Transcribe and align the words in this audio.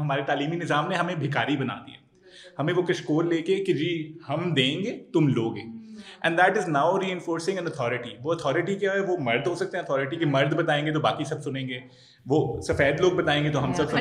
ہمارے 0.00 0.22
تعلیمی 0.26 0.56
نظام 0.56 0.86
نے 0.88 0.94
ہمیں 0.96 1.14
بھکاری 1.18 1.56
بنا 1.56 1.74
دیا 1.86 1.96
ہمیں 2.58 2.72
وہ 2.74 2.82
کشکور 2.90 3.24
لے 3.24 3.40
کے 3.48 3.54
کہ 3.64 3.72
جی 3.78 3.88
ہم 4.28 4.52
دیں 4.54 4.82
گے 4.84 4.90
تم 5.12 5.26
لوگے 5.34 5.62
and 6.22 6.38
that 6.38 6.56
is 6.58 6.68
now 6.68 6.98
reinforcing 7.12 7.58
an 7.58 7.66
authority 7.66 8.10
وہ 8.22 8.32
اتھارٹی 8.34 8.74
کیا 8.78 8.92
ہے 8.92 9.00
وہ 9.08 9.16
مرد 9.24 9.46
ہو 9.46 9.54
سکتے 9.54 9.76
ہیں 9.76 9.82
اتھارٹی 9.84 10.16
کے 10.18 10.26
مرد 10.26 10.54
بتائیں 10.62 10.84
گے 10.86 10.92
تو 10.92 11.00
باقی 11.06 11.24
سب 11.30 11.42
سنیں 11.44 11.66
گے 11.68 11.80
وہ 12.32 12.40
سفید 12.68 13.00
لوگ 13.00 13.12
بتائیں 13.18 13.42
گے 13.44 13.50
تو 13.58 13.64
ہم 13.64 13.72
سب 13.72 13.96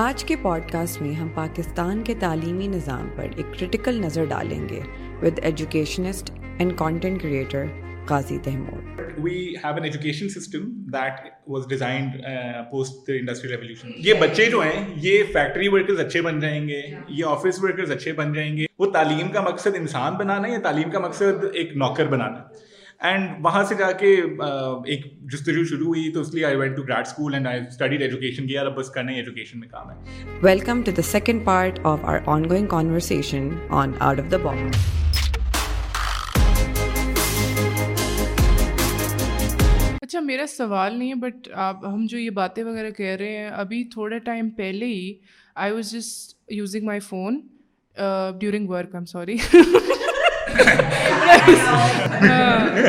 آج 0.00 0.24
کے 0.24 0.36
پوڈ 0.42 0.70
کاسٹ 0.72 1.00
میں 1.02 1.12
ہم 1.14 1.28
پاکستان 1.34 2.02
کے 2.06 2.14
تعلیمی 2.20 2.66
نظام 2.74 3.08
پر 3.16 3.26
ایک 3.36 3.54
کریٹیکل 3.58 4.00
نظر 4.04 4.24
ڈالیں 4.34 4.68
گے 4.68 4.80
with 5.22 5.40
educationist 5.42 6.30
and 6.58 6.76
content 6.78 7.22
creator 7.22 7.64
Qazi 8.06 8.38
تحمود 8.44 9.00
we 9.24 9.34
have 9.64 9.74
an 9.74 9.84
education 9.84 10.28
system 10.28 10.68
that 10.92 11.20
was 11.48 11.66
designed 11.68 12.12
post 12.70 13.10
industrial 13.20 13.52
revolution 13.52 13.88
یہ 14.06 14.14
بچے 14.20 14.46
جو 14.50 14.60
ہیں 14.60 14.84
یہ 15.02 15.22
فیکٹری 15.32 15.68
ورکرز 15.74 16.00
اچھے 16.06 16.22
بن 16.22 16.40
جائیں 16.40 16.66
گے 16.68 16.80
یہ 17.08 17.24
آفس 17.30 17.62
ورکرز 17.62 17.90
اچھے 17.92 18.12
بن 18.22 18.32
جائیں 18.32 18.56
گے 18.56 18.66
وہ 18.78 18.86
تعلیم 18.92 19.28
کا 19.32 19.40
مقصد 19.50 19.76
انسان 19.80 20.14
بنانا 20.18 20.48
یا 20.48 20.58
تعلیم 20.62 20.90
کا 20.90 20.98
مقصد 21.08 21.44
ایک 21.54 21.76
نوکر 21.84 22.08
بنانا 22.16 22.42
اینڈ 23.10 23.30
وہاں 23.44 23.62
سے 23.68 23.74
جا 23.78 23.90
کے 24.00 24.14
uh, 24.46 24.80
ایک 24.86 25.06
جستجو 25.30 25.64
شروع 25.70 25.86
ہوئی 25.86 26.10
تو 26.14 26.20
اس 26.20 26.32
لیے 26.34 26.44
I 26.46 26.56
went 26.56 26.76
to 26.76 26.82
grade 26.82 27.06
school 27.06 27.34
and 27.34 27.46
I 27.48 27.60
studied 27.60 28.02
education 28.02 28.46
کیا 28.48 28.68
بس 28.76 28.90
کرنا 28.96 29.12
ہی 29.12 29.16
ایجوکیشن 29.18 29.60
میں 29.60 29.68
کام 29.68 29.90
ہے 29.90 30.34
welcome 30.42 30.82
to 30.86 30.92
the 30.96 31.02
second 31.10 31.44
part 31.46 31.80
of 31.92 32.04
our 32.12 32.18
ongoing 32.50 32.66
conversation 32.76 33.48
on 33.82 33.92
out 34.00 34.20
of 34.20 34.30
the 34.32 34.36
box 34.42 35.11
اچھا 40.12 40.20
میرا 40.20 40.44
سوال 40.48 40.94
نہیں 40.96 41.08
ہے 41.08 41.14
بٹ 41.20 41.48
آپ 41.66 41.84
ہم 41.86 42.04
جو 42.10 42.18
یہ 42.18 42.30
باتیں 42.36 42.62
وغیرہ 42.64 42.88
کہہ 42.96 43.14
رہے 43.18 43.36
ہیں 43.36 43.48
ابھی 43.58 43.82
تھوڑا 43.92 44.16
ٹائم 44.24 44.48
پہلے 44.56 44.86
ہی 44.86 45.12
I 45.62 45.72
was 45.72 45.90
just 45.90 46.34
using 46.52 46.84
my 46.86 47.00
phone 47.00 47.40
during 48.38 48.68
work 48.68 48.94
um 48.94 49.04
sorry 49.12 49.36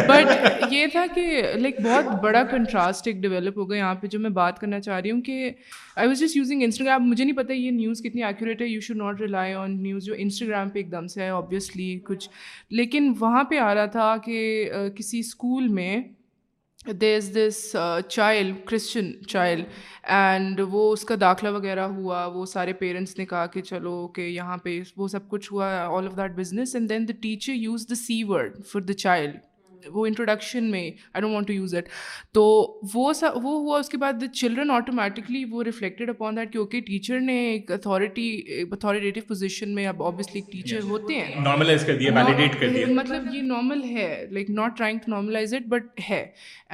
but 0.07 0.31
یہ 0.71 0.85
تھا 0.91 1.05
کہ 1.15 1.41
لائک 1.59 1.79
بہت 1.85 2.21
بڑا 2.23 2.41
کنٹراسٹ 2.51 3.07
ایک 3.07 3.21
ڈیولپ 3.21 3.57
ہو 3.57 3.69
گیا 3.69 3.77
یہاں 3.77 3.93
پہ 4.01 4.07
جو 4.11 4.19
میں 4.19 4.29
بات 4.39 4.59
کرنا 4.61 4.79
چاہ 4.79 4.99
رہی 4.99 5.11
ہوں 5.11 5.21
کہ 5.29 5.49
I 5.95 6.07
was 6.07 6.19
just 6.19 6.37
using 6.37 6.63
Instagram 6.63 7.07
مجھے 7.09 7.23
نہیں 7.23 7.35
پتہ 7.37 7.53
یہ 7.53 7.69
نیوز 7.77 8.01
کتنی 8.03 8.23
ایکوریٹ 8.23 8.61
ہے 8.61 8.67
you 8.67 8.79
should 8.87 8.97
not 8.97 9.21
rely 9.21 9.53
on 9.63 9.81
news 9.83 10.03
جو 10.05 10.13
انسٹاگرام 10.17 10.69
پہ 10.69 10.79
ایک 10.79 10.91
دم 10.91 11.07
سے 11.15 11.21
ہے 11.23 11.29
آبویسلی 11.29 11.97
کچھ 12.07 12.27
لیکن 12.77 13.11
وہاں 13.19 13.43
پہ 13.49 13.59
آ 13.69 13.73
رہا 13.75 13.85
تھا 13.97 14.15
کہ 14.25 14.39
uh، 14.79 14.87
کسی 14.97 15.19
اسکول 15.19 15.67
میں 15.79 15.97
there 17.01 17.13
is 17.15 17.29
this 17.35 17.75
child 18.09 18.53
Christian 18.69 19.11
child 19.29 19.63
and 20.15 20.59
وہ 20.71 20.81
اس 20.93 21.03
کا 21.09 21.15
داخلہ 21.21 21.49
وغیرہ 21.57 21.85
ہوا 21.95 22.25
وہ 22.33 22.45
سارے 22.53 22.73
پیرنٹس 22.81 23.17
نے 23.19 23.25
کہا 23.25 23.45
کہ 23.53 23.61
چلو 23.69 24.07
کہ 24.15 24.21
یہاں 24.21 24.57
پہ 24.63 24.79
وہ 24.97 25.07
سب 25.11 25.29
کچھ 25.29 25.51
ہوا 25.53 25.69
all 25.85 26.07
of 26.07 26.17
that 26.17 26.35
business 26.39 26.75
and 26.75 26.89
then 26.89 27.07
the 27.07 27.13
teacher 27.21 27.53
use 27.53 27.87
the 27.89 27.95
C 28.05 28.23
word 28.29 28.57
for 28.71 28.81
the 28.81 28.93
child 29.03 29.37
وہ 29.93 30.05
انٹروڈکشن 30.05 30.69
میں 30.71 30.79
I 30.81 31.21
don't 31.21 31.33
want 31.33 31.47
to 31.47 31.53
use 31.53 31.73
it 31.75 31.89
تو 32.33 32.43
وہ 32.93 33.11
سا 33.19 33.29
وہ 33.43 33.53
ہوا 33.63 33.79
اس 33.79 33.89
کے 33.89 33.97
بعد 33.97 34.21
دا 34.21 34.27
چلڈرن 34.41 34.71
آٹومیٹکلی 34.71 35.43
وہ 35.51 35.63
ریفلیکٹیڈ 35.63 36.09
اپان 36.09 36.37
دیٹ 36.37 36.51
کیونکہ 36.51 36.81
ٹیچر 36.87 37.19
نے 37.21 37.37
ایک 37.49 37.71
اتھارٹی 37.71 39.19
پوزیشن 39.27 39.75
میں 39.75 39.85
اب 39.87 40.03
ایک 40.33 40.51
ٹیچر 40.51 40.83
ہوتے 40.89 41.19
ہیں 41.19 41.41
مطلب 42.93 43.33
یہ 43.35 43.41
نارمل 43.41 43.83
ہے 43.95 44.25
like 44.31 44.49
not 44.49 44.77
trying 44.77 44.99
to 45.05 45.11
normalise 45.11 45.53
it 45.53 45.67
but 45.69 45.99
ہے 46.09 46.25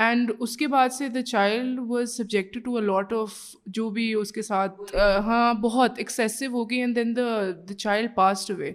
اینڈ 0.07 0.31
اس 0.39 0.55
کے 0.57 0.67
بعد 0.67 0.89
سے 0.97 1.07
the 1.09 1.21
child 1.31 1.79
was 1.87 2.15
subjected 2.17 2.63
to 2.65 2.75
a 2.77 2.81
lot 2.85 3.13
of 3.13 3.33
جو 3.77 3.89
بھی 3.97 4.13
اس 4.13 4.31
کے 4.31 4.41
ساتھ 4.41 4.95
ہاں 5.25 5.53
بہت 5.63 5.99
ایکسیسو 5.99 6.47
ہو 6.57 6.69
گئی 6.69 6.79
and 6.81 6.95
then 6.95 7.15
the 7.15 7.39
the 7.69 7.73
child 7.73 8.09
passed 8.15 8.51
اوے 8.51 8.71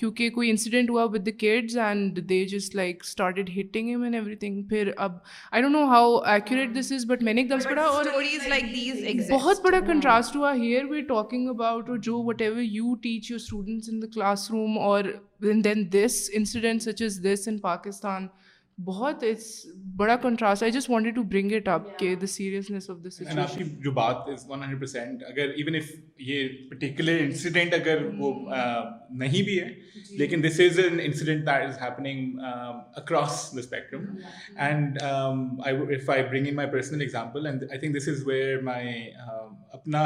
کیونکہ 0.00 0.28
کوئی 0.34 0.50
انسیڈنٹ 0.50 0.90
ہوا 0.90 1.04
with 1.12 1.24
the 1.26 1.30
kids 1.40 1.76
and 1.84 2.18
they 2.28 2.44
جس 2.48 2.74
like 2.74 3.02
started 3.06 3.50
hitting 3.58 3.88
M 3.88 4.02
and 4.02 4.14
every 4.14 4.36
thing 4.36 4.62
پھر 4.68 4.90
اب 5.06 5.16
I 5.50 5.62
don't 5.62 5.74
know 5.74 5.82
how 5.90 6.16
act 6.32 6.74
this 6.78 6.92
is 6.92 7.04
but 7.08 7.22
میں 7.22 7.34
نے 7.34 7.40
ایک 7.42 7.52
اور 7.82 9.30
بہت 9.30 9.60
بڑا 9.64 9.80
کنٹراسٹ 9.86 10.36
ہوا 10.36 10.54
ہیئر 10.62 10.84
وی 10.90 11.00
ٹاکنگ 11.10 11.48
اباؤٹ 11.48 11.90
جو 12.02 12.22
whatever 12.42 12.62
you 12.62 12.94
teach 13.02 13.30
your 13.30 13.40
students 13.40 13.88
in 13.92 14.00
the 14.02 14.06
classroom 14.50 14.78
اور 14.86 15.04
دین 15.64 15.84
دس 15.92 16.24
انسیڈنٹ 16.36 16.82
سچ 16.82 17.02
از 17.02 17.22
دس 17.24 17.48
ان 17.48 17.58
پاکستان 17.58 18.26
بہت 18.84 19.24
اٹس 19.30 19.46
بڑا 19.96 20.14
contrast 20.22 20.62
I 20.62 20.72
just 20.72 20.88
wanted 20.90 21.14
to 21.14 21.22
bring 21.30 21.52
it 21.56 21.66
up 21.68 21.86
کہ 21.98 22.14
the 22.20 22.26
seriousness 22.34 22.88
of 22.90 23.02
the 23.04 23.10
situation 23.10 23.38
and 23.38 23.40
اپ 23.40 23.54
کی 23.58 23.64
جو 23.84 23.90
بات 23.98 24.28
is 24.32 24.44
100% 24.56 25.16
اگر 25.30 25.48
even 25.56 25.74
if 25.76 25.90
یہ 26.28 26.48
پرٹیکولر 26.68 27.18
انسیڈنٹ 27.22 27.74
اگر 27.74 28.04
وہ 28.18 28.32
hmm. 28.34 28.90
نہیں 29.20 29.42
بھی 29.42 29.58
ہے 29.60 29.68
جی۔ 30.08 30.16
لیکن 30.18 30.42
this 30.42 30.60
is 30.66 30.78
an 30.84 31.00
incident 31.02 31.42
that 31.46 31.64
is 31.68 31.78
happening 31.82 32.38
across 32.40 33.48
the 33.54 33.58
spectrum 33.60 34.04
and 34.66 34.98
I 35.02 35.76
if 35.96 36.10
I 36.10 36.22
bring 36.30 36.46
in 36.48 36.54
my 36.56 36.70
personal 36.72 37.00
example 37.00 37.46
and 37.46 37.64
I 37.70 37.78
think 37.80 37.96
this 37.96 38.08
is 38.08 38.26
where 38.28 38.62
my 38.70 39.10
اپنا 39.72 40.02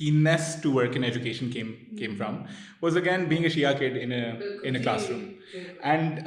keenness 0.00 0.54
to 0.62 0.72
work 0.72 0.96
in 0.96 1.04
education 1.04 1.50
came 1.50 1.72
came 1.98 2.16
from 2.18 2.42
was 2.82 2.96
again 2.96 3.24
being 3.28 3.44
a 3.44 3.48
Shia 3.50 3.72
kid 3.78 3.98
in 4.02 4.12
a 4.12 4.78
classroom 5.10 5.24
and 5.90 6.20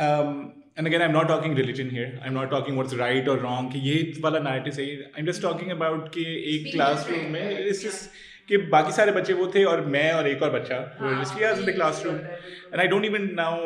and 0.80 0.88
again 0.88 1.02
I'm 1.12 1.16
not 1.18 1.28
talking 1.28 1.58
religion 1.58 1.90
here 1.92 2.06
I'm 2.24 2.34
not 2.34 2.50
talking 2.52 2.78
what's 2.78 2.94
right 2.98 3.28
اور 3.30 3.38
wrong 3.44 3.70
کہ 3.72 3.78
یہ 3.84 4.12
والا 4.24 4.40
نائٹ 4.44 4.74
صحیح 4.74 4.92
I 4.98 5.10
am 5.22 5.26
just 5.30 5.42
talking 5.42 5.72
about 5.72 6.10
کہ 6.14 6.20
ایک 6.52 6.72
class 6.74 7.08
room 7.10 7.32
میں 7.32 8.58
باقی 8.70 8.92
سارے 8.92 9.12
بچے 9.18 9.34
وہ 9.40 9.48
تھے 9.52 9.64
اور 9.72 9.80
میں 9.96 10.10
اور 10.12 10.26
ایک 10.26 10.44
اور 10.44 10.52
بچہ 10.52 11.44
classroom 12.06 12.16
and 12.22 12.80
I 12.80 12.88
don't 12.90 13.06
even 13.06 13.28
now 13.36 13.60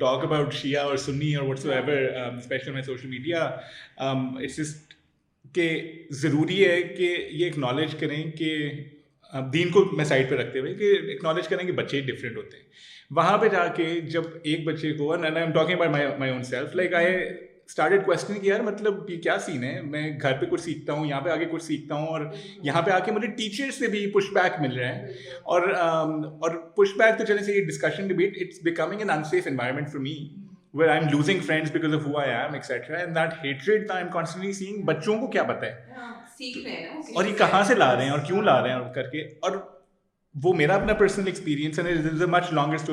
talk 0.00 0.24
about 0.24 0.52
Shia 0.60 0.82
اور 0.82 0.96
سنی 1.08 1.34
اور 1.36 1.46
واٹس 1.48 1.66
ایور 1.66 2.30
اسپیشل 2.30 2.72
میں 2.72 2.82
سوشل 2.82 3.08
میڈیا 3.08 3.50
کہ 5.54 5.68
ضروری 6.20 6.64
ہے 6.68 6.80
کہ 6.82 7.14
یہ 7.30 7.44
ایک 7.44 7.58
نالج 7.58 7.94
کریں 8.00 8.22
کہ 8.38 8.54
دین 9.52 9.70
کو 9.72 9.84
میں 9.96 10.04
سائڈ 10.04 10.28
پہ 10.30 10.34
رکھتے 10.36 10.58
ہوئے 10.60 10.74
کہ 10.74 10.92
ایکنالج 11.10 11.48
کریں 11.48 11.64
کہ 11.66 11.72
بچے 11.72 12.00
ڈفرینٹ 12.06 12.36
ہوتے 12.36 12.56
ہیں 12.56 12.64
وہاں 13.16 13.36
پہ 13.38 13.48
جا 13.52 13.66
کے 13.76 13.84
جب 14.12 14.22
ایک 14.42 14.66
بچے 14.66 14.92
کو 14.98 15.12
I'm 15.40 15.52
talking 15.52 15.78
my 15.78 16.06
my 16.18 16.30
own 16.32 16.42
self 16.42 16.74
like 16.76 16.94
I 16.94 17.14
started 17.16 18.04
question 18.06 18.38
کہ 18.40 18.46
یار 18.46 18.60
مطلب 18.60 19.10
یہ 19.10 19.20
کیا 19.22 19.38
سین 19.46 19.64
ہے 19.64 19.80
میں 19.82 20.08
گھر 20.22 20.32
پہ 20.40 20.46
کچھ 20.50 20.60
سیکھتا 20.60 20.92
ہوں 20.92 21.06
یہاں 21.06 21.20
پہ 21.20 21.30
آ 21.30 21.36
کے 21.36 21.44
کچھ 21.50 21.62
سیکھتا 21.64 21.94
ہوں 21.94 22.06
اور 22.06 22.20
یہاں 22.62 22.82
پہ 22.86 22.90
آ 22.90 22.98
کے 23.04 23.12
مجھے 23.12 23.28
ٹیچر 23.36 23.70
سے 23.78 23.86
بھی 23.90 24.06
پش 24.14 24.30
بیک 24.34 24.60
مل 24.60 24.76
رہے 24.78 24.86
ہیں 24.86 25.04
اور 25.04 25.62
um, 25.62 26.24
اور 26.40 26.50
پش 26.76 26.96
بیک 26.98 27.18
تو 27.18 27.24
چلے 27.24 27.42
سے 27.44 27.52
یہ 27.56 27.64
discussion 27.66 28.08
debate 28.08 28.36
it's 28.40 28.62
becoming 28.64 28.98
an 29.00 29.10
unsafe 29.30 29.46
environment 29.50 29.88
for 29.92 30.00
me 30.00 30.16
where 30.78 30.88
I 30.88 31.00
am 31.00 31.08
losing 31.16 31.40
friends 31.46 31.70
because 31.72 31.94
of 31.94 32.06
who 32.06 32.16
I 32.18 32.32
am 32.32 32.54
etcetera 32.54 32.98
and 32.98 33.14
that 33.16 33.44
hatred 33.44 33.90
I 33.90 34.02
am 34.02 34.12
constantly 34.12 34.52
saying 34.62 34.82
بچوں 34.92 35.18
کو 35.20 35.26
کیا 35.30 35.42
پتہ 35.52 35.64
ہے 35.66 36.10
سیکھ 36.38 36.58
رہے 36.64 36.72
ہیں 36.74 37.02
اور 37.14 37.24
یہ 37.24 37.34
کہاں 37.38 37.62
سے 37.68 37.74
لا 37.74 37.94
رہے 37.94 38.04
ہیں 38.04 38.10
اور 38.10 38.18
کیوں 38.26 38.42
لا 38.42 38.52
ہاں۔ 38.56 38.62
رہے 38.62 38.70
ہیں 38.72 38.78
اور 38.78 38.88
کر 38.94 39.08
کے 39.10 39.18
اور 39.48 39.56
وہ 40.44 40.52
میرا 40.56 40.74
اپنا 40.74 40.92
پرسنل 41.00 41.26
ایکسپیرینس 41.26 41.78
ہے 41.78 42.26
مچ 42.34 42.52
لانگ 42.58 42.90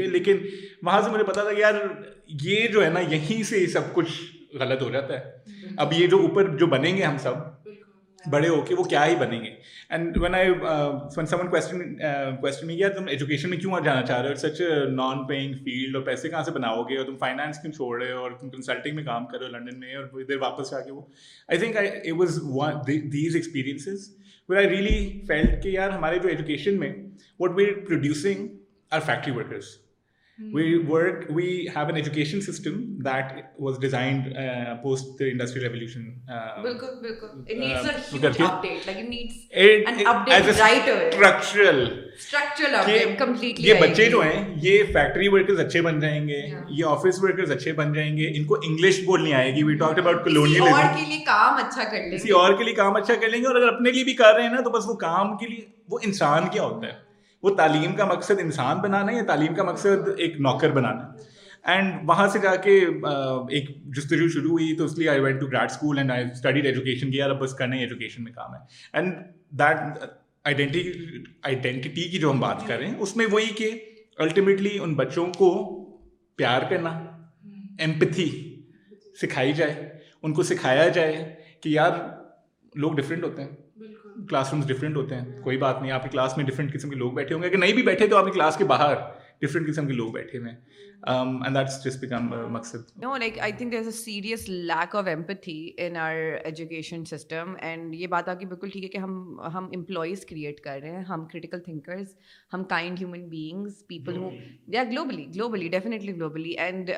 لیکن 0.00 0.38
وہاں 0.86 1.00
سے 1.02 1.10
مجھے 1.10 1.24
پتا 1.24 1.42
تھا 1.44 1.52
کہ 1.54 1.60
یار 1.60 1.74
یہ 2.42 2.66
جو 2.74 2.84
ہے 2.84 2.88
نا 2.90 3.00
یہیں 3.14 3.42
سے 3.48 3.66
سب 3.72 3.92
کچھ 3.94 4.10
غلط 4.60 4.82
ہو 4.82 4.90
جاتا 4.90 5.18
ہے 5.18 5.64
ہاں۔ 5.64 5.72
اب 5.84 5.92
یہ 5.96 6.06
جو 6.12 6.18
اوپر 6.26 6.56
جو 6.58 6.66
بنیں 6.76 6.96
گے 6.96 7.02
ہم 7.04 7.16
سب 7.22 7.59
بڑے 8.30 8.48
ہو 8.48 8.60
کے 8.68 8.74
وہ 8.78 8.82
کیا 8.84 9.04
ہی 9.06 9.14
بنیں 9.18 9.40
گے 9.44 9.50
and 9.90 10.16
one 10.22 10.34
I 10.34 10.50
one 11.16 11.26
summon 11.26 11.48
question 11.50 12.66
میں 12.66 12.76
کیا 12.76 12.88
تم 12.96 13.06
ایجوکیشن 13.10 13.50
میں 13.50 13.58
کیوں 13.58 13.72
آ 13.74 13.78
جانا 13.84 14.02
چاہ 14.06 14.20
رہے 14.22 14.30
ہو 14.30 14.34
سچ 14.38 14.60
نان 14.94 15.26
پیئنگ 15.26 15.54
فیلڈ 15.64 15.96
اور 15.96 16.02
پیسے 16.06 16.28
کہاں 16.28 16.42
سے 16.44 16.50
بناؤ 16.58 16.82
گے 16.88 16.96
اور 16.98 17.06
تم 17.06 17.16
فائنانس 17.20 17.58
کیوں 17.62 17.72
چھوڑ 17.72 18.02
رہے 18.02 18.12
ہو 18.12 18.18
اور 18.22 18.30
تم 18.40 18.50
کنسلٹنگ 18.50 18.94
میں 18.96 19.04
کام 19.04 19.26
کر 19.26 19.38
رہے 19.38 19.46
ہو 19.46 19.52
لنڈن 19.56 19.78
میں 19.80 19.94
اور 19.96 20.20
ادھر 20.22 20.40
واپس 20.42 20.70
جا 20.70 20.80
کے 20.80 20.92
وہ 20.92 21.02
I 21.48 21.58
think 21.58 21.76
I 21.76 22.10
was 22.18 22.38
these 22.86 23.34
experiences 23.36 24.08
where 24.48 24.58
I 24.58 24.68
really 24.70 25.20
felt 25.28 25.62
کہ 25.62 25.68
یار 25.68 25.90
ہمارے 25.90 26.18
جو 26.22 26.28
ایجوکیشن 26.28 26.78
میں 26.80 26.92
what 27.40 27.56
we 27.56 27.66
producing 27.86 28.46
are 28.90 29.00
factory 29.06 29.32
workers 29.38 29.76
we 30.52 30.74
work 30.88 31.24
view 31.36 31.78
an 31.86 31.96
education 31.96 32.40
system 32.40 32.74
that 33.04 33.32
was 33.62 33.78
design 33.80 34.20
بالکل 36.62 37.08
یہ 43.64 43.74
بچے 43.80 44.04
جو 44.10 44.20
ہیں 44.22 44.44
یہ 44.62 44.82
فیکٹری 44.92 45.28
ورکر 45.28 45.82
بن 45.82 46.00
جائیں 46.00 46.26
گے 46.28 46.40
یہ 46.68 46.84
آفس 46.90 47.22
ورکرز 47.22 47.50
اچھے 47.52 47.72
بن 47.82 47.92
جائیں 47.92 48.16
گے 48.16 48.30
ان 48.36 48.44
کو 48.44 48.58
انگلش 48.62 49.00
بولنی 49.06 49.34
آئے 49.34 49.54
گی 49.54 49.76
ٹاک 49.78 49.98
اباؤٹلی 49.98 51.24
کسی 52.12 52.30
اور 52.40 52.56
کے 52.58 52.64
لیے 52.64 52.74
کام 52.74 52.96
اچھا 52.96 53.14
کر 53.14 53.28
لیں 53.28 53.40
گے 53.40 53.46
اور 53.46 53.56
اگر 53.62 53.68
اپنے 53.74 53.92
لیے 53.92 54.04
بھی 54.04 54.14
کر 54.22 54.34
رہے 54.34 54.42
ہیں 54.42 54.50
نا 54.54 54.60
تو 54.64 54.70
بس 54.78 54.88
وہ 54.88 54.94
کام 55.06 55.36
کے 55.36 55.46
لیے 55.54 55.64
وہ 55.90 55.98
انسان 56.02 56.48
کیا 56.52 56.62
ہوتا 56.62 56.86
ہے 56.86 57.08
وہ 57.42 57.54
تعلیم 57.56 57.94
کا 57.96 58.04
مقصد 58.06 58.40
انسان 58.40 58.78
بنانا 58.80 59.12
ہے 59.12 59.16
یا 59.16 59.24
تعلیم 59.26 59.54
کا 59.54 59.62
مقصد 59.64 60.08
ایک 60.24 60.40
نوکر 60.46 60.70
بنانا 60.78 61.06
ہے 61.12 61.28
اینڈ 61.74 61.94
وہاں 62.08 62.26
سے 62.32 62.38
جا 62.42 62.54
کے 62.64 62.78
ایک 63.58 63.68
جستجو 63.96 64.28
شروع 64.34 64.50
ہوئی 64.50 64.74
تو 64.76 64.84
اس 64.84 64.96
لیے 64.98 65.08
I 65.08 65.20
went 65.20 65.40
to 65.40 65.46
grade 65.46 65.70
school 65.70 65.98
and 65.98 66.12
I 66.12 66.24
studied 66.32 66.66
education 66.66 67.10
کیا 67.12 67.24
اب 67.30 67.38
بس 67.42 67.54
کرنا 67.54 67.76
ایجوکیشن 67.76 68.24
میں 68.24 68.32
کام 68.32 68.54
ہے 68.54 68.60
اینڈ 68.98 69.14
دیٹ 69.60 70.04
آئیڈینٹی 70.46 70.82
آئیڈینٹی 71.50 71.88
کی 72.10 72.18
جو 72.18 72.30
ہم 72.30 72.40
بات 72.40 72.66
کر 72.66 72.76
رہے 72.78 72.86
ہیں 72.86 72.96
اس 73.06 73.16
میں 73.16 73.26
وہی 73.32 73.46
کہ 73.58 73.70
الٹیمیٹلی 74.24 74.78
ان 74.82 74.94
بچوں 74.94 75.26
کو 75.38 75.50
پیار 76.36 76.62
کرنا 76.70 76.90
ایمپتھی 77.86 78.30
سکھائی 79.22 79.52
جائے 79.52 79.88
ان 80.22 80.32
کو 80.34 80.42
سکھایا 80.52 80.88
جائے 80.96 81.24
کہ 81.62 81.68
یار 81.68 81.92
لوگ 82.82 82.92
ڈفرینٹ 82.96 83.24
ہوتے 83.24 83.42
ہیں 83.42 83.48
کلاس 84.30 84.52
رومس 84.52 84.66
ڈفرینٹ 84.66 84.96
ہوتے 84.96 85.14
ہیں 85.14 85.24
کوئی 85.42 85.56
بات 85.58 85.80
نہیں 85.82 85.92
آپ 85.92 86.02
کی 86.02 86.08
کلاس 86.12 86.36
میں 86.36 86.44
ڈفرینٹ 86.44 86.72
قسم 86.74 86.90
کے 86.90 86.96
لوگ 86.96 87.12
بیٹھے 87.12 87.34
ہوں 87.34 87.42
گے 87.42 87.48
اگر 87.48 87.58
نہیں 87.58 87.72
بھی 87.72 87.82
بیٹھے 87.82 88.06
تو 88.08 88.16
آپ 88.16 88.24
کی 88.24 88.30
کلاس 88.32 88.56
کے 88.56 88.64
باہر 88.72 88.94
قسم 89.42 89.86
کے 89.86 89.92
لوگ 89.92 90.12
بیٹھے 90.12 90.38
ہوئے 90.38 90.52
ہیں 93.76 93.90
serious 93.90 94.48
lack 94.48 94.96
of 94.96 95.06
empathy 95.08 95.54
in 95.86 95.96
our 96.00 96.16
education 96.44 97.04
system 97.10 97.54
and 97.68 97.94
یہ 97.94 98.06
بات 98.14 98.28
آپ 98.28 98.38
کی 98.40 98.46
بالکل 98.46 98.68
ٹھیک 98.72 98.84
ہے 98.84 98.88
کہ 98.88 98.98
ہم 99.04 99.14
ہم 99.54 99.68
امپلائیز 99.76 100.24
کریٹ 100.30 100.60
کر 100.64 100.78
رہے 100.82 100.90
ہیں 100.96 101.02
ہم 101.12 101.24
کریٹیکل 101.32 101.60
تھنکرز 101.64 102.14
ہم 102.54 102.64
kind 102.70 103.00
human 103.00 103.28
beings 103.28 103.82
people 103.88 104.16
who 104.16 104.30
یا 104.72 104.84
globally 104.90 105.26
globally 105.34 105.68
definitely 105.76 106.14
globally 106.16 106.52
and 106.66 106.90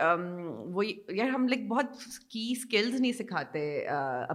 وہ 0.74 0.86
یار 0.86 1.28
ہم 1.34 1.46
لائک 1.48 1.66
بہت 1.68 2.02
کی 2.32 2.50
اسکلز 2.56 3.00
نہیں 3.00 3.12
سکھاتے 3.18 3.64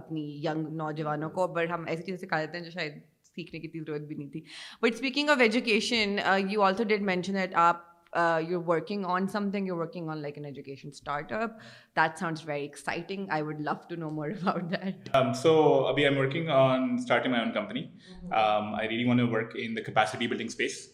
اپنی 0.04 0.26
ینگ 0.46 0.74
نوجوانوں 0.82 1.30
کو 1.38 1.46
بٹ 1.56 1.70
ہم 1.74 1.84
ایسی 1.86 2.02
چیزیں 2.02 2.26
سکھا 2.26 2.40
دیتے 2.44 2.58
ہیں 2.58 2.64
جو 2.64 2.70
شاید 2.80 2.98
سیکھنے 3.34 3.58
کی 3.60 3.66
اتنی 3.68 3.80
ضرورت 3.80 4.02
بھی 4.06 4.16
نہیں 4.16 4.28
تھی 4.28 4.40
but 4.82 4.94
speaking 4.94 5.28
of 5.30 5.40
education 5.40 6.16
you 6.50 6.62
also 6.62 6.84
did 6.88 7.02
mention 7.10 7.36
آپ 7.66 7.86
Uh, 8.14 8.42
you're 8.46 8.60
working 8.60 9.04
on 9.04 9.28
something, 9.28 9.66
you're 9.66 9.76
working 9.76 10.08
on 10.08 10.22
like 10.22 10.36
an 10.36 10.46
education 10.46 10.92
startup. 10.92 11.60
That 11.94 12.18
sounds 12.18 12.40
very 12.40 12.64
exciting. 12.64 13.28
I 13.30 13.42
would 13.42 13.60
love 13.60 13.86
to 13.88 13.96
know 13.96 14.10
more 14.10 14.30
about 14.40 14.70
that. 14.70 15.10
Um, 15.12 15.34
so 15.34 15.84
Abhi, 15.90 16.06
I'm 16.06 16.16
working 16.16 16.48
on 16.48 16.98
starting 16.98 17.32
my 17.32 17.42
own 17.42 17.52
company. 17.52 17.90
Mm-hmm. 17.90 18.32
Um, 18.32 18.74
I 18.74 18.86
really 18.88 19.04
want 19.04 19.20
to 19.20 19.26
work 19.26 19.56
in 19.56 19.74
the 19.74 19.82
capacity 19.82 20.26
building 20.26 20.48
space. 20.48 20.86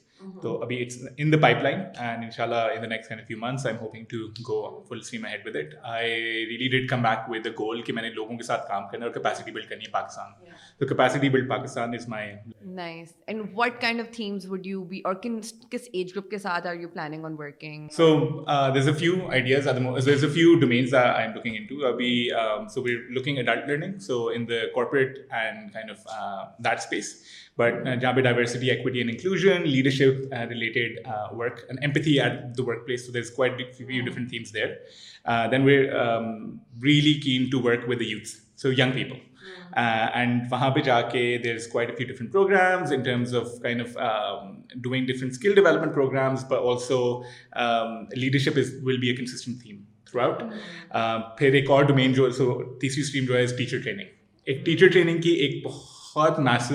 تو 0.43 0.57
ابھی 0.63 0.81
it's 0.83 0.99
in 1.19 1.33
the 1.33 1.37
pipeline 1.63 1.79
and 2.05 2.25
ان 2.25 2.31
شاء 2.37 2.45
اللہ 2.45 2.69
in 2.75 2.83
the 2.83 2.87
next 2.89 3.13
few 3.29 3.39
months 3.41 3.67
I 3.67 3.75
am 3.77 3.83
hoping 3.85 4.05
to 4.09 4.27
go 4.49 4.81
full 4.89 5.01
steam 5.09 5.25
head 5.27 5.47
with 5.47 5.57
it 5.57 5.75
I 5.93 6.11
really 6.51 6.69
did 6.77 6.89
come 6.91 7.03
back 7.03 7.31
with 7.31 7.45
the 7.45 7.51
goal 7.59 7.83
کہ 7.83 7.93
میں 7.93 8.03
نے 8.03 8.11
لوگوں 8.15 8.37
کے 8.37 8.45
ساتھ 8.51 8.67
کام 8.69 8.89
کرنا 8.93 9.05
اور 9.07 9.13
کیپیسٹی 9.15 9.51
بلڈ 9.53 9.69
کرنی 9.69 9.85
ہے 9.85 9.91
پاکستان 9.93 10.33
تو 10.79 10.87
capacity 10.87 11.29
build 11.29 11.49
Pakistan 11.51 11.95
is 11.95 12.09
my 12.09 12.33
nice 12.75 13.13
and 13.27 13.43
what 13.59 13.81
kind 13.81 14.01
of 14.01 14.11
themes 14.17 14.47
would 14.51 14.67
you 14.67 14.85
be 14.93 15.01
اور 15.05 15.15
کس 15.71 15.89
ایج 15.93 16.13
گروپ 16.15 16.31
کے 16.31 16.39
ساتھ 16.47 16.67
are 16.67 16.77
you 16.81 16.89
planning 16.95 17.25
on 17.25 17.35
working 17.39 17.89
so 17.97 18.09
there 18.75 18.81
is 18.81 18.89
a 18.89 18.95
few 19.01 19.15
ideas 19.31 19.69
there 19.79 19.89
is 19.97 20.25
a 20.25 20.29
few 20.35 20.59
domains 20.61 20.95
I 21.03 21.23
am 21.25 21.33
looking 21.35 21.57
into 21.67 21.87
ابھی 21.87 22.29
so 22.75 22.83
we 22.83 22.97
looking 23.15 23.39
adult 23.39 23.69
learning 23.71 23.99
so 24.09 24.27
in 24.35 24.49
the 24.49 24.65
corporate 24.75 25.19
and 25.31 25.73
kind 25.73 25.91
of 25.91 26.07
that 26.65 26.79
space 26.79 27.15
but 27.59 27.75
جہاں 28.01 28.13
پہ 28.13 28.21
diversity 28.21 28.71
equity 28.71 28.99
and 28.99 29.11
inclusion 29.11 29.69
leadership 29.69 30.33
related 30.51 30.99
work 31.39 31.61
and 31.69 31.79
empathy 31.83 32.19
at 32.21 32.41
the 32.59 32.63
workplace 32.87 33.07
there 33.15 33.21
is 33.23 33.31
quite 33.37 33.61
few 33.77 34.05
different 34.07 34.29
themes 34.31 34.55
there 34.55 34.67
then 35.51 35.63
we're 35.65 35.85
really 36.85 37.13
keen 37.25 37.45
to 37.51 37.61
work 37.69 37.89
with 37.89 38.01
the 38.01 38.05
youth 38.11 38.29
so 38.61 38.73
young 38.73 38.93
people 38.95 39.19
and 40.19 40.43
وہاں 40.51 40.71
پہ 40.75 40.81
جا 40.85 41.01
کے 41.13 41.23
there 41.45 41.55
is 41.55 41.67
quite 41.73 41.97
few 41.99 42.07
different 42.13 42.33
programs 42.33 42.93
in 42.93 43.03
terms 43.03 43.35
of 43.37 43.45
of 43.47 43.61
kind 43.63 44.75
doing 44.85 45.07
different 45.07 45.31
skill 45.33 45.55
development 45.55 45.95
programs 45.95 46.45
also 46.61 47.01
leadership 48.21 48.59
is 48.67 48.75
will 48.87 48.97
be 49.01 49.11
a 49.11 49.15
consistent 49.17 49.63
theme 49.63 49.83
throughout 50.23 51.39
پھر 51.39 51.53
ایک 51.61 51.71
اور 51.77 51.85
domain 51.85 52.13
جو 52.13 52.31
سو 52.39 52.53
تیسری 52.81 53.03
stream 53.03 53.25
جو 53.25 53.39
ہے 53.39 53.45
ٹیچر 53.53 53.79
ٹریننگ 53.83 54.09
ایک 54.47 54.65
ٹیچر 54.67 54.89
ٹریننگ 54.93 55.21
کی 55.21 55.31
ایک 55.45 55.65
بہت 55.67 56.39
میسو 56.45 56.75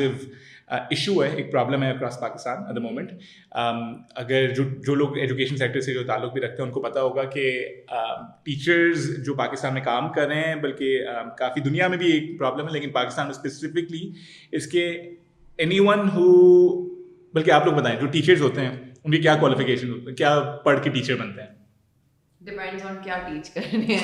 ایشو 0.69 1.23
ہے 1.23 1.29
ایک 1.35 1.51
پرابلم 1.51 1.83
ہے 1.83 1.89
across 1.91 2.19
Pakistan 2.19 2.63
at 2.63 2.75
the 2.75 2.81
moment 2.81 3.11
اگر 4.21 4.49
جو 4.55 4.63
جو 4.85 4.95
لوگ 4.95 5.17
ایجوکیشن 5.17 5.57
سیکٹر 5.57 5.79
سے 5.81 5.93
جو 5.93 6.03
تعلق 6.07 6.33
بھی 6.33 6.41
رکھتے 6.41 6.61
ہیں 6.61 6.67
ان 6.67 6.73
کو 6.73 6.81
پتا 6.81 7.01
ہوگا 7.01 7.23
کہ 7.33 7.43
ٹیچرز 8.43 9.09
um, 9.11 9.23
جو 9.25 9.33
پاکستان 9.35 9.73
میں 9.73 9.81
کام 9.83 10.09
کر 10.13 10.27
رہے 10.27 10.41
ہیں 10.47 10.55
بلکہ 10.63 10.99
um, 11.13 11.29
کافی 11.37 11.61
دنیا 11.69 11.87
میں 11.93 11.97
بھی 11.97 12.11
ایک 12.13 12.37
پرابلم 12.39 12.67
ہے 12.67 12.73
لیکن 12.73 12.91
پاکستان 12.99 13.27
میں 13.27 13.35
اسپیسیفکلی 13.35 14.09
اس 14.57 14.67
کے 14.71 14.87
اینی 15.57 15.79
ون 15.87 16.09
ہو 16.13 16.31
بلکہ 17.33 17.51
آپ 17.51 17.65
لوگ 17.65 17.73
بتائیں 17.75 17.99
جو 17.99 18.07
ٹیچرز 18.11 18.41
ہوتے 18.41 18.65
ہیں 18.65 18.75
ان 19.03 19.11
کی 19.11 19.17
کیا 19.21 19.35
کوالیفیکیشن 19.39 20.15
کیا 20.15 20.39
پڑھ 20.63 20.83
کے 20.83 20.89
ٹیچر 20.89 21.15
بنتے 21.21 21.41
ہیں 21.41 21.57
پرائمری 22.47 24.03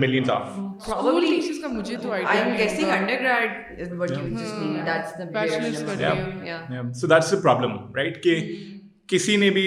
کسی 9.09 9.37
نے 9.37 9.49
بھی 9.57 9.63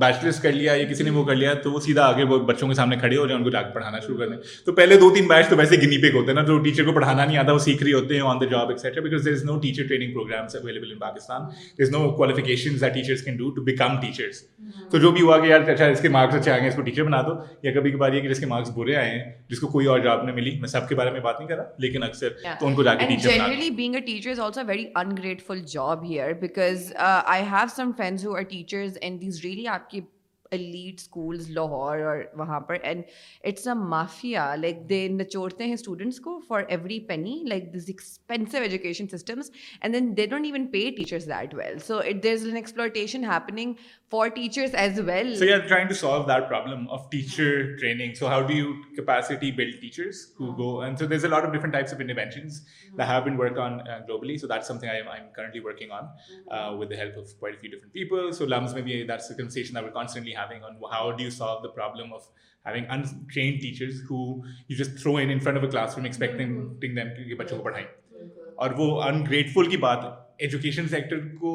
بیچلرس 0.00 0.38
کر 0.40 0.52
لیا 0.52 0.74
یا 0.74 0.84
کسی 0.90 1.04
نے 1.04 1.10
وہ 1.10 1.22
کر 1.24 1.34
لیا 1.36 1.52
تو 1.62 1.70
وہ 1.72 1.78
سیدھا 1.80 2.02
آگے 2.06 2.24
وہ 2.30 2.38
بچوں 2.46 2.68
کے 2.68 2.74
سامنے 2.74 2.96
کھڑے 2.96 3.16
ہو 3.16 3.24
جائیں 3.26 3.36
ان 3.38 3.44
کو 3.44 3.50
جا 3.50 3.62
کے 3.62 3.72
پڑھانا 3.74 3.98
شروع 4.00 4.16
کر 4.18 4.28
دیں 4.28 4.36
تو 4.66 4.72
پہلے 4.72 4.96
دو 4.98 5.10
تین 5.14 5.26
بیچ 5.28 5.48
تو 5.50 5.56
ویسے 5.56 5.76
گنی 5.82 5.96
پک 6.02 6.14
ہوتے 6.16 6.26
ہیں 6.30 6.34
نا 6.34 6.42
جو 6.46 6.58
ٹیچر 6.64 6.84
کو 6.86 6.92
پڑھانا 6.94 7.24
نہیں 7.24 7.38
آتا 7.38 7.52
وہ 7.52 7.58
سیکھ 7.64 7.82
رہے 7.82 7.92
ہوتے 7.92 8.14
ہیں 8.18 8.22
on 8.30 8.40
the 8.40 8.46
job 8.50 8.68
etcetera 8.70 9.02
because 9.04 9.24
there 9.24 9.32
is 9.32 9.42
no 9.44 9.56
teacher 9.60 9.86
training 9.86 10.12
programs 10.14 10.54
available 10.56 10.92
in 10.92 10.98
Pakistan 10.98 11.44
there 11.78 11.82
is 11.86 11.90
no 11.92 12.08
qualification 12.16 12.74
that 12.80 12.94
teachers 12.94 13.22
can 13.24 13.36
do 13.36 13.50
to 13.54 13.62
become 13.62 14.00
teachers 14.00 14.42
تو 14.90 14.98
جو 14.98 15.10
بھی 15.12 15.22
ہوا 15.22 15.38
کہ 15.38 15.46
یار 15.48 15.68
اچھا 15.68 15.86
اس 15.86 16.00
کے 16.00 16.08
مارکس 16.18 16.34
اچھے 16.38 16.50
آئیں 16.50 16.62
گے 16.62 16.68
اس 16.68 16.74
کو 16.76 16.82
ٹیچر 16.82 17.02
بنا 17.04 17.20
دو 17.26 17.34
یا 17.62 17.72
کبھی 17.78 17.90
کبھار 17.92 18.12
یہ 18.12 18.20
کہ 18.20 18.28
جس 18.28 18.40
کے 18.40 18.46
مارکس 18.54 18.70
برے 18.76 18.96
آئے 18.96 19.10
ہیں 19.10 19.24
جس 19.50 19.60
کو 19.60 19.66
کوئی 19.74 19.86
اور 19.86 19.98
جاب 20.06 20.24
نہیں 20.24 20.34
ملی 20.36 20.56
میں 20.60 20.68
سب 20.76 20.88
کے 20.88 20.94
بارے 21.02 21.10
میں 21.10 21.20
بات 21.26 21.38
نہیں 21.40 21.48
کر 21.48 21.56
رہا 21.56 21.64
لیکن 21.86 22.02
اکثر 22.02 22.38
تو 22.60 22.66
ان 22.66 22.74
کو 22.74 22.82
جا 22.82 22.94
کے 22.94 23.06
teacher 23.08 23.28
generally 23.36 23.70
being 23.82 23.94
a 23.94 24.00
teacher 24.06 24.30
is 24.30 24.40
also 24.46 24.64
very 24.66 24.86
ungrateful 25.04 25.60
job 25.74 26.04
here 26.10 26.32
because 26.40 26.92
I 27.06 27.42
have 27.52 27.66
some 27.76 27.90
friends 27.96 28.26
who 28.26 28.35
are 28.36 28.42
teachers 28.50 28.98
and 29.00 29.20
these 29.20 29.40
really 29.44 29.66
آپ 29.68 29.88
کے 29.90 30.00
لیڈ 30.52 31.00
اسکولز 31.00 31.48
لاہور 31.50 32.00
اور 32.06 32.16
وہاں 32.38 32.58
پر 32.66 32.74
and 32.88 33.02
it's 33.48 33.66
a 33.68 33.74
mafia 33.78 34.54
like 34.58 34.88
they 34.90 35.06
نچوڑتے 35.12 35.64
ہیں 35.64 35.72
اسٹوڈنٹس 35.74 36.20
کو 36.24 36.38
for 36.48 36.62
every 36.68 36.98
penny 37.08 37.34
like 37.48 37.72
these 37.72 37.84
expensive 37.88 38.58
education 38.62 39.08
systems 39.16 39.50
and 39.80 39.94
then 39.94 40.12
they 40.16 40.26
don't 40.26 40.46
even 40.46 40.66
pay 40.72 40.90
teachers 40.96 41.26
that 41.30 41.54
well 41.54 41.78
so 41.86 41.98
it 41.98 42.22
there 42.22 42.32
is 42.32 42.44
an 42.46 42.56
exploitation 42.56 43.24
happening 43.30 43.72
بچوں 44.12 45.66
کو 67.56 67.62
پڑھائیں 67.62 67.86
اور 68.64 68.70
وہ 68.76 69.00
in 69.02 69.24
grateful 69.26 69.68
کی 69.70 69.76
بات 69.76 70.04
ہے 70.04 70.24
ایجوکیشن 70.44 70.86
سیکٹر 70.88 71.18
کو 71.40 71.50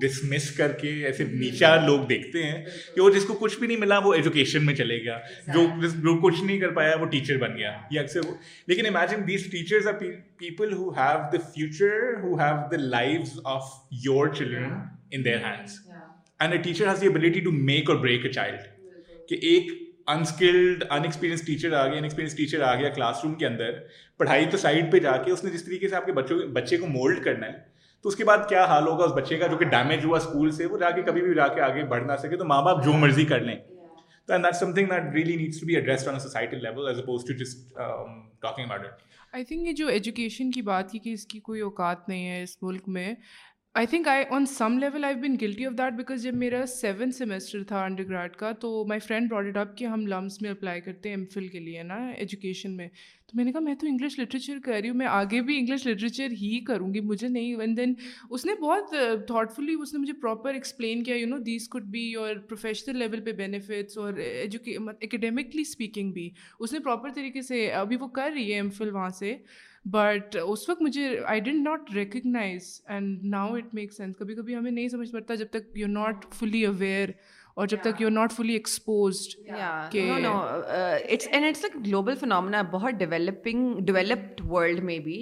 ڈسمس 0.00 0.50
کر 0.56 0.72
کے 0.80 0.88
ایسے 1.06 1.24
نیچا 1.30 1.74
لوگ 1.86 2.06
دیکھتے 2.08 2.42
ہیں 2.42 2.64
کہ 2.94 3.00
وہ 3.00 3.10
جس 3.14 3.24
کو 3.24 3.34
کچھ 3.40 3.58
بھی 3.58 3.66
نہیں 3.66 3.76
ملا 3.80 3.98
وہ 4.04 4.12
ایجوکیشن 4.14 4.64
میں 4.66 4.74
چلے 4.74 4.96
گیا 5.04 5.18
جو 5.54 5.66
جو 5.80 6.16
کچھ 6.22 6.42
نہیں 6.44 6.58
کر 6.60 6.70
پایا 6.74 6.96
وہ 7.00 7.06
ٹیچر 7.10 7.36
بن 7.40 7.56
گیا 7.56 7.72
یہ 7.90 8.00
اکثر 8.00 8.26
وہ 8.28 8.34
لیکن 8.66 8.86
imagine 8.86 9.26
these 9.28 9.46
teachers 9.52 9.86
are 9.88 9.92
people 10.38 10.72
who 10.72 10.90
have 10.98 11.18
the 11.32 11.38
future 11.54 12.12
who 12.22 12.34
have 12.40 12.56
the 12.70 12.76
life 12.82 13.28
of 13.54 13.62
your 14.04 14.34
children 14.34 14.72
in 15.12 15.24
their 15.24 15.38
hands 15.44 15.78
and 16.38 16.52
a 16.52 16.58
teacher 16.62 16.88
has 16.88 17.00
the 17.02 17.06
ability 17.06 17.40
to 17.40 17.50
make 17.72 17.90
or 17.90 17.98
break 18.02 18.26
a 18.26 18.32
child 18.32 19.28
کہ 19.28 19.34
ایک 19.48 19.72
unskilled 20.12 20.82
انکسپیرینس 20.90 21.42
teacher 21.44 21.72
آ 21.72 21.86
گیا 21.86 21.98
انکسپیرینس 21.98 22.34
teacher 22.36 22.60
آ 22.62 22.74
گیا 22.80 22.88
class 22.94 23.22
room 23.24 23.34
کے 23.34 23.46
اندر 23.46 23.78
پڑھائی 24.18 24.44
تو 24.50 24.56
side 24.64 24.90
پہ 24.92 24.98
جا 25.06 25.16
کے 25.24 25.30
اس 25.32 25.44
نے 25.44 25.50
جس 25.50 25.64
طریقے 25.64 25.88
سے 25.88 25.96
آپ 25.96 26.06
کے 26.06 26.46
بچے 26.56 26.76
کو 26.78 26.86
مولڈ 26.86 27.22
کرنا 27.24 27.46
ہے 27.46 27.72
تو 28.04 28.08
اس 28.08 28.16
کے 28.16 28.24
بعد 28.28 28.38
کیا 28.48 28.64
حال 28.68 28.86
ہوگا 28.86 29.04
اس 29.04 29.12
بچے 29.16 29.36
کا 29.38 29.46
جو 29.50 29.56
کہ 29.58 29.64
ڈیمیج 29.74 30.04
ہوا 30.04 30.16
اسکول 30.16 30.50
سے 30.52 30.64
وہ 30.70 30.78
جا 30.78 30.88
کے 30.96 31.02
کبھی 31.02 31.20
بھی 31.22 31.34
جا 31.34 31.46
کے 31.54 31.60
آگے 31.66 31.84
بڑھ 31.92 32.02
نہ 32.06 32.16
سکے 32.22 32.36
تو 32.36 32.44
ماں 32.44 32.60
باپ 32.62 32.84
جو 32.84 32.92
مرضی 33.04 33.24
کر 33.26 33.40
لیں 33.44 33.54
تو 34.26 34.32
and 34.32 34.44
that 34.44 34.56
something 34.74 34.88
that 34.90 35.14
really 35.14 35.36
needs 35.36 35.60
to 35.60 35.66
be 35.66 35.74
address 35.76 36.06
on 36.08 36.18
society 36.20 36.56
level 36.62 36.88
as 36.88 36.98
oppose 37.02 37.24
to 37.28 37.36
just 37.42 37.72
talking 38.42 38.64
about 38.64 38.84
it 38.86 39.34
I 39.34 39.44
think 39.44 39.66
یہ 39.68 39.72
جو 39.80 39.86
ایجوکیشن 39.96 40.50
کی 40.50 40.62
بات 40.70 40.90
کی 40.90 40.98
کہ 41.06 41.12
اس 41.12 41.26
کی 41.32 41.40
کوئی 41.50 41.60
اوقات 41.70 42.08
نہیں 42.08 42.28
ہے 42.28 42.42
اس 42.42 42.56
ملک 42.62 42.88
میں 42.98 43.12
I 43.76 43.86
think 43.90 44.08
I 44.08 44.24
on 44.32 44.44
some 44.46 44.78
level 44.78 45.04
I 45.04 45.14
been 45.28 45.34
guilty 45.40 45.66
of 45.66 45.72
that 45.78 45.92
because 45.96 46.22
جب 46.22 46.34
میرا 46.44 46.64
سیون 46.74 47.10
سیمسٹر 47.12 47.62
تھا 47.68 47.82
انڈر 47.84 48.04
گریڈ 48.08 48.36
کا 48.44 48.52
تو 48.60 48.84
مائی 48.88 49.00
فرینڈ 49.06 49.30
براڈ 49.30 49.56
اپ 49.56 49.76
کہ 49.78 49.84
ہم 49.94 50.06
لمس 50.06 50.40
میں 50.42 50.50
اپلائی 50.50 50.80
کرتے 50.80 51.08
ہیں 51.08 51.16
ایم 51.16 51.24
فل 51.34 51.48
کے 51.56 51.60
لیے 51.60 51.82
نا 51.92 52.04
ایجوکیشن 52.18 52.76
میں 52.76 52.88
تو 53.34 53.38
میں 53.38 53.44
نے 53.44 53.52
کہا 53.52 53.60
میں 53.60 53.74
تو 53.80 53.86
انگلش 53.86 54.18
لٹریچر 54.18 54.58
کر 54.64 54.72
رہی 54.80 54.88
ہوں 54.88 54.96
میں 54.96 55.06
آگے 55.06 55.40
بھی 55.42 55.56
انگلش 55.58 55.86
لٹریچر 55.86 56.32
ہی 56.40 56.58
کروں 56.66 56.92
گی 56.94 57.00
مجھے 57.06 57.28
نہیں 57.28 57.48
ایون 57.54 57.76
دین 57.76 57.92
اس 58.30 58.44
نے 58.46 58.52
بہت 58.60 58.94
تھاٹفلی 59.26 59.74
uh, 59.74 59.80
اس 59.82 59.92
نے 59.94 60.00
مجھے 60.00 60.12
پراپر 60.20 60.54
ایکسپلین 60.54 61.02
کیا 61.04 61.16
you 61.16 61.26
know 61.28 61.38
these 61.50 61.68
could 61.68 61.86
be 61.96 62.12
or 62.22 62.34
professional 62.48 62.98
level 62.98 63.20
پہ 63.24 63.32
بینیفٹس 63.42 63.98
اور 63.98 64.12
ایجوکی 64.24 64.76
اکیڈیمکلی 65.00 65.62
اسپیکنگ 65.62 66.12
بھی 66.12 66.28
اس 66.58 66.72
نے 66.72 66.78
پراپر 66.84 67.12
طریقے 67.14 67.42
سے 67.48 67.66
ابھی 67.82 67.96
وہ 68.00 68.08
کر 68.20 68.30
رہی 68.34 68.48
ہے 68.52 68.56
ایم 68.56 68.70
فل 68.78 68.90
وہاں 68.94 69.08
سے 69.18 69.36
بٹ 69.94 70.36
اس 70.46 70.68
وقت 70.68 70.82
مجھے 70.82 71.08
I 71.26 71.40
didn't 71.46 71.66
not 71.68 71.94
recognize 71.94 72.74
and 72.88 73.24
now 73.34 73.54
it 73.54 73.74
make 73.74 73.92
sense 73.92 74.16
کبھی 74.18 74.34
کبھی 74.34 74.56
ہمیں 74.56 74.70
نہیں 74.70 74.88
سمجھ 74.88 75.10
پڑتا 75.12 75.34
جب 75.42 75.46
تک 75.52 75.76
یو 75.78 75.86
ناٹ 75.86 76.24
فلی 76.38 76.64
اویئر 76.66 77.08
اور 77.56 77.66
جب 77.70 77.76
تک 77.82 78.00
you 78.00 78.08
not 78.10 78.32
fully 78.32 78.52
exposed 78.52 79.50
global 81.86 82.14
phenomena 82.20 82.62
بہت 82.70 82.94
ڈیولپنگ 82.98 83.78
ڈیولپڈ 83.86 84.40
ورلڈ 84.50 84.82
میں 84.84 84.98
بھی 85.04 85.16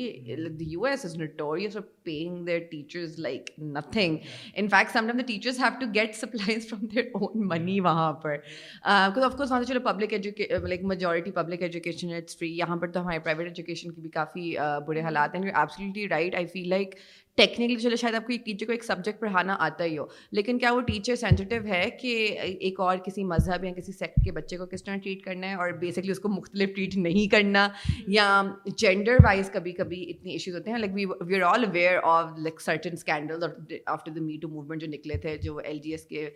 U 0.70 0.84
S 0.84 1.04
is 1.04 1.16
notorious 1.20 1.76
paying 2.04 2.44
their 2.46 2.58
teachers 2.70 3.18
like 3.20 3.50
nothing 3.74 4.16
in 4.56 4.68
fact 4.68 4.92
some 4.92 5.06
time 5.06 5.18
the 5.20 5.26
teachers 5.26 5.58
have 5.60 5.78
to 5.80 5.86
get 5.94 6.14
supplies 6.16 6.68
from 6.70 6.86
their 6.94 7.04
own 7.20 7.46
money 7.48 7.78
وہاں 7.88 8.12
پر 8.22 8.36
of 8.82 9.14
course 9.36 9.50
وہاں 9.50 9.62
سے 9.62 9.72
چلو 9.72 9.80
public 9.90 10.12
education 10.12 10.68
like 10.68 10.84
majority 10.94 11.30
public 11.42 11.62
education 11.62 12.14
it's 12.16 12.38
free 12.38 12.56
یہاں 12.58 12.76
پر 12.80 12.90
تو 12.92 13.00
ہمارے 13.02 13.18
private 13.24 13.48
education 13.48 13.90
کی 13.92 14.00
بھی 14.00 14.10
کافی 14.10 14.54
برے 14.86 15.00
حالات 15.10 15.34
ہیں 15.34 15.42
absolutely 15.54 16.08
right 16.08 16.34
I 16.34 16.46
feel 16.52 16.68
like 16.70 16.94
technically 17.36 17.76
چلے 17.80 17.96
شاید 17.96 18.14
آپ 18.14 18.26
کو 18.26 18.32
ایک 18.32 18.44
ٹیچر 18.46 18.66
کو 18.66 18.72
ایک 18.72 18.82
سبجیکٹ 18.84 19.20
پڑھانا 19.20 19.54
آتا 19.66 19.84
ہی 19.84 19.96
ہو 19.98 20.04
لیکن 20.32 20.58
کیا 20.58 20.72
وہ 20.72 20.80
ٹیچر 20.86 21.14
سینسٹیو 21.16 21.62
ہے 21.66 21.84
کہ 22.00 22.08
ایک 22.40 22.80
اور 22.80 22.96
کسی 23.04 23.22
مذہب 23.24 23.64
یا 23.64 23.72
کسی 23.76 23.92
سیکٹ 23.92 24.24
کے 24.24 24.32
بچے 24.32 24.56
کو 24.56 24.66
کس 24.72 24.84
طرح 24.84 24.96
ٹریٹ 25.02 25.22
کرنا 25.24 25.48
ہے 25.48 25.54
اور 25.66 25.70
بیسکلی 25.80 26.10
اس 26.12 26.18
کو 26.20 26.28
مختلف 26.28 26.74
ٹریٹ 26.74 26.96
نہیں 26.96 27.30
کرنا 27.32 27.66
یا 28.06 28.42
جینڈر 28.78 29.16
وائز 29.24 29.50
کبھی 29.52 29.72
کبھی 29.78 30.02
اتنے 30.10 30.32
ایشوز 30.32 30.54
ہوتے 30.56 30.70
ہیں 30.70 30.78
like 30.78 30.90
we 30.94 31.04
we 31.28 31.34
are 31.42 31.46
all 31.52 31.64
aware 31.68 31.96
of 32.10 32.32
like 32.44 32.60
certain 32.60 32.92
scandal 32.92 33.42
or 33.42 33.50
after 33.94 34.10
the 34.10 34.20
me 34.24 34.36
too 34.42 34.48
movement 34.48 34.80
جو 34.80 34.86
نکلے 34.92 35.16
تھے 35.22 35.36
جو 35.42 35.56
ایل 35.64 35.78
جی 35.82 35.90
ایس 35.90 36.04
کے 36.06 36.28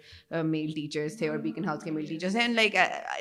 میل 0.43 0.69
uh, 0.69 0.75
ٹیچرس 0.75 1.19
تھے 1.19 1.29
اور 1.29 1.39
بیکن 1.39 1.65
ہاؤس 1.69 1.85
کے 1.85 1.91
میل 1.91 2.07
ٹیچرس 2.07 2.37
ہیں 2.37 2.43
and 2.43 2.55
like 2.57 2.77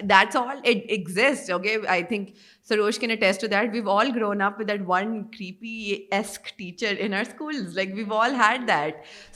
that's 0.10 0.36
all 0.38 0.58
it 0.58 0.86
exit 0.88 1.52
okay 1.52 1.76
I 1.88 2.04
think 2.10 2.30
Sarosh 2.70 3.00
can 3.00 3.12
attest 3.12 3.42
to 3.42 3.48
that 3.58 3.78
all 3.98 4.10
grown 4.16 4.42
up 4.42 4.60
with 4.60 4.70
that 4.70 4.82
one 4.88 5.22
creepy 5.38 5.94
ask 6.12 6.58
teacher 6.58 6.96
in 7.00 7.14
our 7.14 7.24
school 7.30 7.64
like 7.74 7.94
we 7.96 8.04
وال 8.08 8.36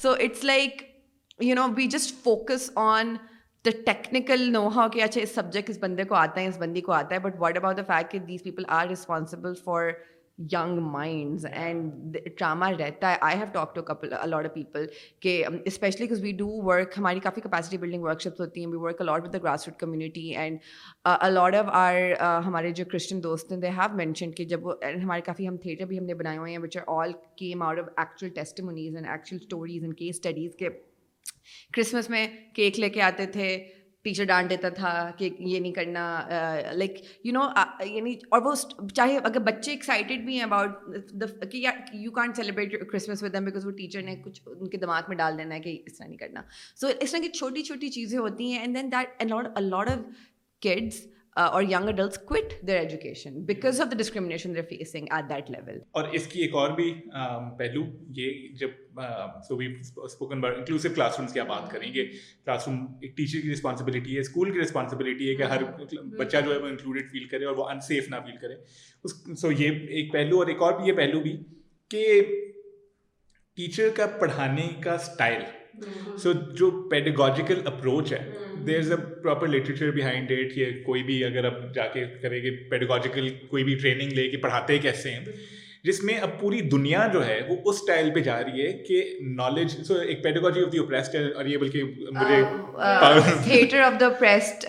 سو 0.02 0.12
it's 0.22 0.44
like 0.44 0.82
you 1.44 1.56
know 1.56 1.66
we 1.78 1.86
just 1.98 2.24
focus 2.24 2.70
on 2.86 3.16
the 3.66 3.70
technical 3.86 4.52
no 4.52 4.68
how 4.76 4.90
کہ 4.90 5.04
اچھا 5.04 5.22
اس 5.22 5.34
subject 5.36 5.70
اس 5.70 5.78
بندے 5.82 6.04
کو 6.06 6.16
آتا 6.16 6.42
ہے 6.42 6.48
اس 6.48 6.58
بندی 6.60 6.82
کو 6.82 6.92
آتا 6.94 7.16
ہے 7.16 7.20
but 7.20 7.36
what 7.40 7.58
about 7.58 7.78
the 7.78 7.82
fact 7.88 8.12
کہ 8.12 8.20
these 8.28 8.44
people 8.44 8.64
are 8.80 8.88
responsible 8.88 9.54
for 9.64 9.92
young 10.54 10.80
minds 10.92 11.46
and 11.52 12.18
drama 12.38 12.70
رہتا 12.80 13.10
ہے 13.12 13.18
I 13.22 13.38
have 13.38 13.46
talk 13.54 13.74
to 13.76 13.82
couple 13.86 14.14
a lot 14.20 14.46
of 14.46 14.54
people 14.54 14.86
کہ 15.22 15.44
اسپیشلی 15.66 16.08
وی 16.22 16.32
ڈو 16.38 16.48
ورک 16.66 16.94
ہماری 16.98 17.20
کافی 17.24 17.42
کیپیسٹی 17.42 17.78
بلڈنگ 17.78 18.04
ورک 18.04 18.22
شاپس 18.22 18.42
ہوتی 18.42 18.60
ہیں 18.66 18.72
we 18.72 18.78
work 18.86 19.02
a lot 19.02 19.24
with 19.26 19.34
the 19.34 19.38
grass 19.44 19.68
root 19.68 19.80
community 19.80 20.28
and 20.36 20.60
a lot 21.20 21.56
of 21.56 21.70
our 21.78 21.96
ہمارے 22.46 22.72
جو 22.76 22.86
Christian 22.92 23.24
دوست 23.24 23.52
ہیں 23.52 23.60
دے 23.60 23.70
ہیو 23.78 23.96
مینشن 23.96 24.32
کہ 24.38 24.46
جب 24.54 24.66
وہ 24.68 24.76
ہمارے 25.04 25.22
کافی 25.26 25.48
ہم 25.48 25.58
تھیٹر 25.64 25.86
بھی 25.86 25.98
ہم 26.00 26.06
نے 26.06 26.14
بنائے 26.24 26.38
ہوئے 26.38 26.52
ہیں 26.52 26.60
which 26.64 26.78
are 26.78 26.94
all 27.04 27.12
came 27.38 27.62
out 27.62 27.80
of 27.80 27.90
actual 27.98 28.32
testimonies 28.36 28.96
and 28.96 29.08
actual 29.10 29.42
stories 29.42 29.84
and 29.84 29.98
case 29.98 30.16
studies 30.16 30.56
کے 30.60 30.70
کرسمس 31.76 32.10
میں 32.10 32.28
کیک 32.56 32.80
لے 32.80 32.90
کے 32.90 33.02
آتے 33.02 33.26
تھے 33.36 33.56
ٹیچر 34.04 34.24
ڈانٹ 34.26 34.50
دیتا 34.50 34.70
تھا 34.76 34.90
کہ 35.18 35.30
یہ 35.40 35.60
نہیں 35.60 35.72
کرنا 35.74 36.72
لائک 36.74 37.00
یو 37.26 37.34
نو 37.34 37.48
یعنی 37.86 38.14
اور 38.32 38.42
وہ 38.42 38.54
چاہے 38.96 39.18
اگر 39.18 39.40
بچے 39.48 39.72
ایکسائٹیڈ 39.72 40.26
بھی 40.26 40.36
ہیں 40.36 40.44
about 40.44 41.56
you 41.94 42.12
can't 42.20 42.38
celebrate 42.38 42.76
Christmas 42.92 43.24
with 43.24 43.34
them 43.34 43.46
because 43.46 43.66
وہ 43.66 43.72
ٹیچر 43.82 44.02
نے 44.12 44.16
کچھ 44.24 44.42
ان 44.60 44.70
کے 44.70 44.78
دماغ 44.86 45.02
میں 45.08 45.18
ڈال 45.18 45.38
دینا 45.38 45.56
ہے 45.56 45.60
کہ 45.60 45.78
اس 45.86 45.98
طرح 45.98 46.08
نہیں 46.08 46.18
کرنا 46.18 46.42
سو 46.82 46.88
اس 47.00 47.12
طرح 47.12 47.22
کی 47.24 47.30
چھوٹی 47.38 47.64
چھوٹی 47.70 47.90
چیزیں 47.98 48.18
ہوتی 48.20 48.52
ہیں 48.52 48.60
and 48.60 48.76
then 48.78 48.92
that 48.92 49.22
a lot 49.26 49.90
of 49.90 50.00
kids 50.64 51.04
اور 51.38 51.64
young 51.64 51.88
adults 51.88 52.68
education 52.68 53.38
of 53.80 53.92
the 54.58 54.62
facing 54.70 55.08
at 55.12 55.30
that 55.30 55.50
level 55.52 55.80
اور 56.02 56.08
اس 56.16 56.26
کی 56.28 56.42
ایک 56.42 56.56
اور 56.56 56.70
بھی 56.76 56.94
پہلو 57.58 57.82
یہ 58.20 58.48
جب 58.60 59.00
سو 59.48 59.58
اسپوکن 60.06 60.42
کلاس 60.96 61.20
رومس 61.20 61.34
کی 61.34 61.40
آپ 61.40 61.48
بات 61.48 61.70
کریں 61.72 61.94
گے 61.94 62.06
کلاس 62.14 62.68
روم 62.68 62.80
ایک 63.02 63.16
ٹیچر 63.18 63.42
کی 63.42 63.52
رسپانسبلٹی 63.52 64.16
ہے 64.16 64.20
اسکول 64.22 64.52
کی 64.54 64.60
رسپانسبلٹی 64.60 65.30
ہے 65.30 65.36
کہ 65.36 65.44
ہر 65.54 65.64
بچہ 66.20 66.38
جو 66.46 66.54
ہے 66.54 66.58
وہ 66.58 66.68
انکلوڈیڈ 66.68 67.12
فیل 67.12 67.28
کرے 67.30 67.46
اور 67.52 67.56
وہ 67.56 67.70
انسیف 67.70 68.10
نہ 68.10 68.16
فیل 68.26 68.38
کرے 68.42 68.56
اس 69.04 69.22
سو 69.42 69.52
یہ 69.52 69.88
ایک 70.00 70.12
پہلو 70.14 70.38
اور 70.40 70.48
ایک 70.54 70.62
اور 70.62 70.80
بھی 70.80 70.88
یہ 70.90 70.96
پہلو 70.98 71.22
بھی 71.22 71.38
کہ 71.92 72.12
ٹیچر 73.56 73.90
کا 73.96 74.06
پڑھانے 74.20 74.68
کا 74.84 74.94
اسٹائل 74.94 75.42
سو 76.24 76.32
جو 76.60 76.70
پیڈیگوجیکل 76.90 77.62
اپروچ 77.68 78.12
ہے 78.14 78.18
there 78.68 78.80
is 78.80 78.92
a 78.92 78.98
proper 79.24 79.48
literature 79.48 79.92
behind 79.98 80.28
that 80.30 80.58
یا 80.58 80.68
کوئی 80.86 81.04
بھی 81.04 81.24
اگر 81.26 81.46
آپ 81.52 81.60
جا 81.76 81.88
کے 81.94 82.06
کریں 82.22 82.40
گی 82.44 82.56
پیڈیگوجیکل 82.70 83.30
کوئی 83.50 83.64
بھی 83.64 83.76
ٹریننگ 83.82 84.12
لے 84.18 84.28
کے 84.30 84.38
پڑھاتے 84.48 84.78
کیسے 84.88 85.12
ہیں 85.14 85.24
جس 85.88 86.02
میں 86.04 86.14
اب 86.22 86.30
پوری 86.40 86.60
دنیا 86.72 87.06
جو 87.14 87.26
ہے 87.26 87.40
وہ 87.50 87.56
اس 87.72 87.78
ٹائل 87.88 88.10
پہ 88.14 88.20
جا 88.24 88.38
رہی 88.44 88.66
ہے 88.66 88.72
کہ 88.88 89.04
نالج 89.36 89.76
سو 89.88 89.96
ایک 90.06 90.24
پیڈاگوجی 90.24 90.62
آف 90.64 90.72
دی 90.72 90.80
اپریسڈ 90.80 91.16
اور 91.36 91.46
یہ 91.46 91.58
بلکہ 91.58 91.84
مجھے 92.18 92.42
تھیٹر 93.46 93.82
آف 93.82 94.00
دا 94.00 94.10
پریسڈ 94.20 94.66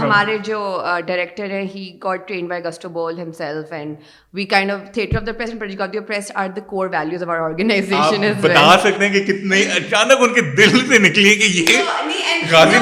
ہمارے 0.00 0.36
جو 0.44 0.60
ڈائریکٹر 1.06 1.50
ہیں 1.50 1.64
he 1.74 1.90
got 2.04 2.26
train 2.28 2.46
by 2.48 2.62
Augusto 2.64 2.88
Boal 2.96 3.18
himself 3.20 3.72
and 3.80 3.96
we 4.34 4.44
kind 4.54 4.70
of 4.72 4.90
theatre 4.94 5.16
of 5.20 5.26
the 5.26 5.32
pressed 5.38 5.58
but 5.64 5.80
of 5.80 5.92
the 5.92 5.98
oppressed 5.98 6.32
are 6.44 6.48
the 6.56 6.60
core 6.70 6.88
values 6.92 7.22
of 7.22 7.28
our 7.28 7.50
organisation 7.50 8.30
بتا 8.40 8.76
سکتے 8.84 9.06
ہیں 9.08 9.12
کہ 9.18 9.24
کتنے 9.32 9.62
اچانک 9.80 10.20
ان 10.22 10.34
کے 10.34 10.40
دل 10.56 10.78
سے 10.88 10.98
نکلی 11.08 11.34
کہ 11.40 11.56
یہ 11.58 12.15
جو 12.52 12.78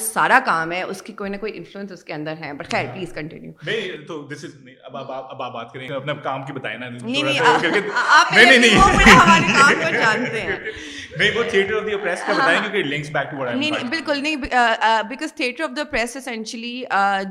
سارا 0.00 0.38
کام 0.46 0.72
ہے 0.72 0.78
اس 0.82 1.00
کی 1.02 1.12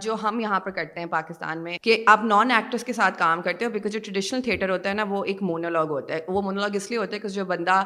جو 0.03 0.13
ہم 0.23 0.39
یہاں 0.39 0.57
پر 0.63 0.71
کرتے 0.71 0.99
ہیں 0.99 1.07
پاکستان 1.09 1.63
میں 1.63 1.73
کہ 1.83 1.97
آپ 2.11 2.23
نان 2.23 2.51
ایکٹرس 2.51 2.83
کے 2.83 2.93
ساتھ 2.93 3.17
کام 3.19 3.41
کرتے 3.41 3.65
ہو 3.65 3.69
بیکاز 3.71 3.95
جو 3.95 4.01
ہے 4.85 4.93
نا 4.93 5.03
وہ 5.09 5.23
ایک 5.25 5.41
مونولاگ 5.49 5.93
ہوتا 5.97 6.13
ہے 6.15 6.19
وہ 6.35 6.41
مونولاگ 6.47 6.75
اس 6.81 6.89
لیے 6.91 6.99
ہوتا 6.99 7.15
ہے 7.15 7.19
کہ 7.19 7.27
جو 7.37 7.45
بندہ 7.53 7.79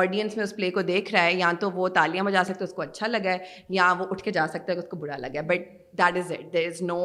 آڈینس 0.00 0.36
میں 0.36 0.44
اس 0.44 0.54
پلے 0.56 0.70
کو 0.76 0.80
دیکھ 0.92 1.12
رہا 1.14 1.22
ہے 1.24 1.32
یا 1.40 1.50
تو 1.64 1.70
وہ 1.78 1.88
تالیاں 1.98 2.24
بجا 2.28 2.42
سکتا 2.48 2.64
ہے 2.64 2.68
اس 2.68 2.72
کو 2.78 2.82
اچھا 2.82 3.06
لگا 3.16 3.32
ہے 3.36 3.60
یا 3.78 3.92
وہ 3.98 4.06
اٹھ 4.14 4.22
کے 4.22 4.30
جا 4.38 4.46
سکتا 4.54 4.72
ہے 4.72 4.76
کہ 4.78 4.84
اس 4.84 4.88
کو 4.90 4.96
برا 5.04 5.16
لگا 5.26 5.40
ہے 5.40 5.46
but 5.52 5.68
that 6.00 6.16
is 6.24 6.32
it 6.38 6.52
there 6.52 6.66
is 6.72 6.82
no 6.92 7.00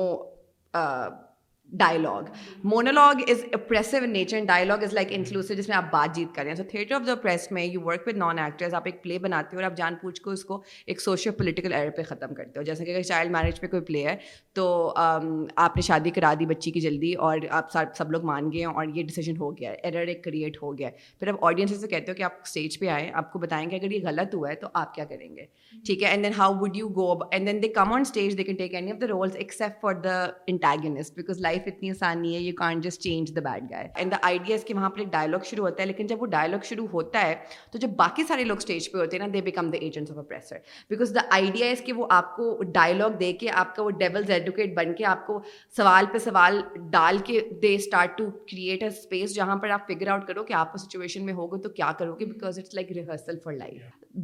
dialogue 1.78 2.30
monologue 2.68 3.22
is 3.32 3.44
oppressive 3.54 4.00
nature 4.06 4.36
and 4.36 4.48
dialogue 4.48 4.84
is 4.84 4.94
like 4.94 5.08
inclusive 5.14 5.54
جس 5.54 5.68
میں 5.70 5.76
آپ 5.78 5.92
بات 5.92 6.16
چیت 6.16 6.34
کر 6.36 6.42
رہے 6.44 6.50
ہیں 6.52 6.58
so 6.58 6.64
theatre 6.72 6.94
of 6.96 7.02
the 7.08 7.16
press 7.22 7.52
میں 7.52 7.64
یو 7.66 7.82
ورک 7.86 8.08
نان 8.18 8.40
ایکٹرز 8.40 8.74
آپ 8.74 8.84
ایک 8.86 9.02
پلے 9.04 9.18
بناتے 9.26 9.56
ہو 9.58 9.62
اور 9.62 9.70
آپ 9.70 9.76
جان 9.78 9.96
پوچھ 10.02 10.22
کے 10.24 10.30
اس 10.32 10.44
کو 10.46 10.62
ایک 10.88 11.02
سوشل 11.02 11.32
پولیٹیکل 11.38 11.74
ایئر 11.74 11.90
پہ 11.98 12.04
ختم 12.10 12.34
کرتے 12.38 12.60
ہو 12.60 12.64
جیسے 12.66 12.86
کہ 12.86 12.92
اگر 12.94 13.02
چائلڈ 13.08 13.32
میرج 13.32 13.60
پہ 13.62 13.68
کوئی 13.68 13.82
پلے 13.88 14.04
ہے 14.08 14.16
تو 14.56 14.68
آپ 14.96 15.76
نے 15.76 15.82
شادی 15.88 16.10
کرا 16.16 16.34
دی 16.40 16.46
بچی 16.46 16.72
کی 16.72 16.80
جلدی 16.82 17.14
اور 17.28 17.38
آپ 17.62 17.72
سب 17.98 18.12
لوگ 18.12 18.26
مان 18.32 18.52
گئے 18.54 18.66
ہیں 18.66 18.74
اور 18.74 18.86
یہ 18.96 19.04
ڈیسیجن 19.04 19.38
ہو 19.40 19.52
گیا 19.58 19.72
ہے 19.72 19.76
ایرر 19.84 20.08
ایک 20.08 20.24
کریٹ 20.24 20.62
ہو 20.64 20.78
گیا 20.78 20.88
ہے 20.88 20.98
پھر 21.20 21.28
آپ 21.34 21.46
آڈینس 21.46 21.80
سے 21.82 21.88
کہتے 21.88 22.12
ہو 22.12 22.18
کہ 22.18 22.24
آپ 22.24 22.40
اسٹیج 22.46 22.80
پہ 22.80 22.88
آئیں 22.96 23.10
آپ 23.22 23.32
کو 23.34 23.40
بتائیں 23.40 23.70
گے 23.72 23.76
اگر 23.76 23.92
یہ 23.92 24.08
غلط 24.08 24.36
ہوا 24.36 24.50
ہے 24.50 24.56
تو 24.62 24.68
آپ 24.74 24.94
کیا 24.96 25.06
کریں 25.10 25.30
گے 25.36 25.46
ٹھیک 25.86 26.04
ہے 26.04 26.08
and 26.08 26.24
then 26.26 26.34
how 26.38 26.54
would 26.62 26.78
you 26.78 26.88
go 26.96 27.12
and 27.32 27.48
then 27.48 27.62
they 27.64 27.68
come 27.80 27.94
on 27.94 28.02
stage 28.02 28.38
they 28.38 28.44
can 28.44 28.56
take 28.56 28.76
any 28.76 28.92
of 28.92 29.02
the 29.02 29.08
roles 29.10 29.36
except 29.40 29.82
for 29.82 29.94
the 30.04 30.26
because 31.16 31.40
life 31.42 31.59
life 31.60 31.74
اتنی 31.76 31.90
آسانی 31.92 32.34
ہے 32.36 32.40
you 32.40 32.54
can't 32.58 32.84
just 32.84 33.02
change 33.02 33.36
the 33.36 33.42
bad 33.50 33.70
guy 33.72 33.88
and 33.96 34.12
the 34.12 34.18
idea 34.28 34.56
اس 34.56 34.64
کے 34.66 34.74
وہاں 34.74 34.90
پر 34.90 35.00
ایک 35.00 35.08
dialog 35.12 35.44
شروع 35.50 35.66
ہوتا 35.68 35.82
ہے 35.82 35.88
لیکن 35.88 36.08
جب 36.08 36.22
وہ 36.22 36.26
ڈائلگ 36.36 36.64
شروع 36.70 36.86
ہوتا 36.94 37.22
ہے 37.22 37.34
تو 37.72 37.78
جب 37.80 37.90
باقی 37.98 38.24
سارے 38.28 38.44
لوگ 38.44 38.58
اسٹیج 38.58 38.92
پہ 38.92 38.98
ہوتے 38.98 39.18
ہیں 39.18 39.26
نا 39.26 39.32
they 39.34 39.42
become 39.46 39.70
the 39.72 39.78
agents 39.82 40.12
of 40.12 40.18
oppressor 40.18 40.58
because 40.90 41.14
the 41.16 41.22
idea 41.40 41.70
اس 41.72 41.82
کے 41.86 41.94
وہ 41.94 42.06
آپ 42.20 42.36
کو 42.36 42.52
ڈائلگ 42.74 43.18
دے 43.20 43.32
کے 43.44 43.50
آپ 43.64 43.76
کا 43.76 43.84
وہ 43.84 43.90
ڈیولز 44.00 44.32
ایڈوکیٹ 44.40 44.76
بن 44.78 44.94
کے 44.98 45.06
آپ 45.14 45.26
کو 45.28 45.40
سوال 45.78 46.06
پہ 46.14 46.18
سوال 46.30 46.62
ڈال 46.92 47.18
کے 47.26 47.40
they 47.62 47.74
start 47.76 48.18
to 48.18 48.30
create 48.52 48.84
a 48.84 48.88
space 48.90 49.36
جہاں 49.36 49.56
پر 49.62 49.70
آپ 49.80 49.88
فگر 49.88 50.08
آؤٹ 50.12 50.28
کرو 50.28 50.44
کہ 50.44 50.54
آپ 50.64 50.72
کو 50.72 50.78
سچویشن 50.88 51.26
میں 51.26 51.34
ہوگے 51.34 51.62
تو 51.64 51.70
کیا 51.80 51.92
کرو 52.00 52.16
گے 52.20 52.26
because 52.26 52.60
it's 52.60 52.74
like 52.76 52.92
rehearsal 52.98 53.38
for 53.44 53.54
life 53.54 53.82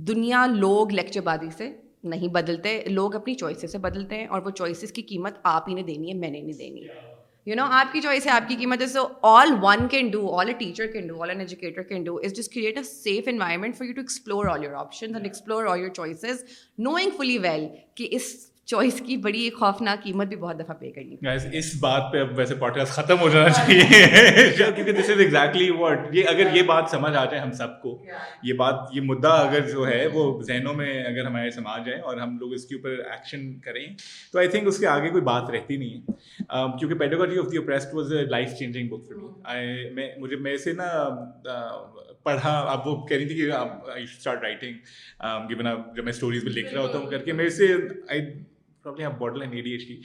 دنیا 0.07 0.45
لوگ 0.53 0.91
لیکچر 0.93 1.21
بازی 1.23 1.49
سے 1.57 1.71
نہیں 2.11 2.27
بدلتے 2.33 2.81
لوگ 2.89 3.15
اپنی 3.15 3.33
چوائسیز 3.35 3.71
سے 3.71 3.77
بدلتے 3.85 4.15
ہیں 4.19 4.25
اور 4.27 4.41
وہ 4.45 4.49
چوائسیز 4.57 4.91
کی 4.93 5.01
قیمت 5.11 5.37
آپ 5.55 5.69
ہی 5.69 5.73
نے 5.73 5.83
دینی 5.83 6.09
ہے 6.11 6.17
میں 6.17 6.29
نے 6.29 6.41
نہیں 6.41 6.57
دینی 6.57 6.87
ہے 6.87 7.13
یو 7.47 7.55
نو 7.55 7.63
آپ 7.77 7.91
کی 7.93 7.99
چوائس 8.01 8.25
ہے 8.25 8.31
آپ 8.31 8.47
کی 8.49 8.55
قیمت 8.59 8.81
ہے 8.81 8.85
so 8.87 9.01
all 9.29 9.49
one 9.63 9.87
can 9.89 10.07
do 10.11 10.31
all 10.39 10.47
a 10.49 10.53
teacher 10.59 10.87
can 10.93 11.07
do 11.07 11.21
all 11.23 11.29
an 11.29 11.39
educator 11.39 11.83
can 11.89 12.03
do 12.03 12.15
is 12.25 12.33
just 12.37 12.53
create 12.53 12.77
a 12.77 12.83
safe 12.83 13.27
environment 13.31 13.75
for 13.77 13.87
you 13.87 13.93
to 13.93 14.01
explore 14.01 14.45
all 14.51 14.63
your 14.63 14.73
options 14.79 15.13
and 15.15 15.25
explore 15.25 15.65
all 15.71 15.79
your 15.79 15.89
choices 15.95 16.43
knowing 16.87 17.09
fully 17.17 17.37
well 17.43 17.67
کہ 17.97 18.07
اس 18.15 18.33
choice 18.69 18.99
کی 19.05 19.15
بڑی 19.23 19.49
خوفناک 19.57 20.03
قیمت 20.03 20.27
بھی 20.27 20.35
بہت 20.35 20.59
دفعہ 20.59 20.75
کرنی 20.95 21.15
کریے 21.15 21.57
اس 21.57 21.65
بات 21.81 22.03
پہ 22.13 22.19
اب 22.21 22.27
ویسے 22.37 22.53
ہو 23.19 23.27
جانا 23.33 23.49
چاہیے 23.49 23.83
اگر 26.29 26.55
یہ 26.55 26.61
بات 26.67 26.89
سمجھ 26.91 27.15
آ 27.15 27.23
جائے 27.25 27.39
ہم 27.39 27.51
سب 27.59 27.79
کو 27.81 27.93
یہ 28.43 28.53
بات 28.61 28.79
یہ 28.93 29.01
مدعا 29.09 29.33
اگر 29.49 29.69
جو 29.71 29.85
ہے 29.87 30.05
وہ 30.13 30.23
ذہنوں 30.47 30.73
میں 30.79 30.93
اگر 31.03 31.25
ہمارے 31.25 31.51
سماج 31.57 31.89
ہے 31.89 31.99
اور 31.99 32.17
ہم 32.21 32.37
لوگ 32.39 32.53
اس 32.53 32.65
کے 32.67 32.75
اوپر 32.75 32.91
ایکشن 33.11 33.45
کریں 33.67 33.85
تو 34.31 34.39
آئی 34.39 34.47
تھنک 34.55 34.67
اس 34.67 34.77
کے 34.79 34.87
آگے 34.95 35.09
کوئی 35.09 35.23
بات 35.29 35.49
رہتی 35.55 35.77
نہیں 35.77 35.93
ہے 35.97 36.43
um، 36.61 36.77
کیونکہ 36.79 36.97
pedagogy 36.99 37.39
of 37.39 37.51
the 37.51 37.57
oppressed 37.57 37.93
was 37.95 38.11
a 38.19 38.23
life 38.29 38.55
changing 38.59 38.89
book 38.95 40.33
میں 40.43 40.55
سے 40.65 40.73
نا 40.81 40.91
پڑھا 42.23 42.57
اب 42.71 42.87
وہ 42.87 42.95
کہہ 43.07 43.17
رہی 43.17 43.25
تھی 43.27 43.35
کہ 43.37 45.23
um، 45.27 45.47
جب 45.95 46.03
میں 46.03 46.13
اسٹوریز 46.13 46.43
میں 46.43 46.51
لکھ 46.53 46.73
رہا 46.73 46.81
ہوتا 46.81 46.97
ہوں 46.97 47.07
کر 47.11 47.23
کے 47.25 47.33
میرے 47.33 47.49
سے 47.61 47.73
probably 48.85 49.05
have 49.05 49.13
borderline 49.37 49.51
E 49.53 49.61
D 49.61 49.71
H 49.71 49.85
D 49.87 49.95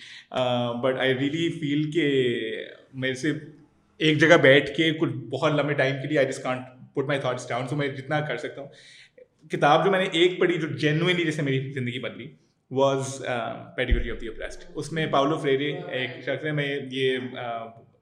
but 0.83 0.99
I 1.01 1.15
really 1.19 1.49
feel 1.61 1.91
کہ 1.93 2.05
میرے 3.01 3.15
سے 3.23 3.33
ایک 4.09 4.19
جگہ 4.21 4.37
بیٹھ 4.43 4.71
کے 4.77 4.91
کچھ 5.01 5.13
بہت 5.31 5.53
لمبے 5.55 5.75
ٹائم 5.83 5.97
کے 6.03 6.09
لیے 6.09 6.19
I 6.19 6.27
just 6.29 6.43
can't 6.43 6.67
put 6.95 7.05
my 7.09 7.21
thoughts 7.21 7.49
down 7.49 7.69
so 7.69 7.77
میں 7.77 7.89
جتنا 7.97 8.21
کر 8.29 8.37
سکتا 8.45 8.61
ہوں 8.61 9.49
کتاب 9.51 9.85
جو 9.85 9.91
میں 9.91 10.01
نے 10.01 10.07
ایک 10.21 10.39
پڑھی 10.41 10.59
جو 10.61 10.69
جینوئنلی 10.81 11.25
جیسے 11.25 11.43
میری 11.43 11.73
زندگی 11.73 11.99
بدلی 12.01 12.31
was 12.81 13.17
Pedagogy 13.77 14.11
of 14.11 14.21
the 14.21 14.29
Oppressed 14.29 14.65
اس 14.75 14.93
میں 14.93 15.07
پاولو 15.13 15.39
فریری 15.43 15.73
ایک 15.99 16.21
شخص 16.27 16.45
ہے 16.45 16.53
میں 16.61 16.69
یہ 16.91 17.19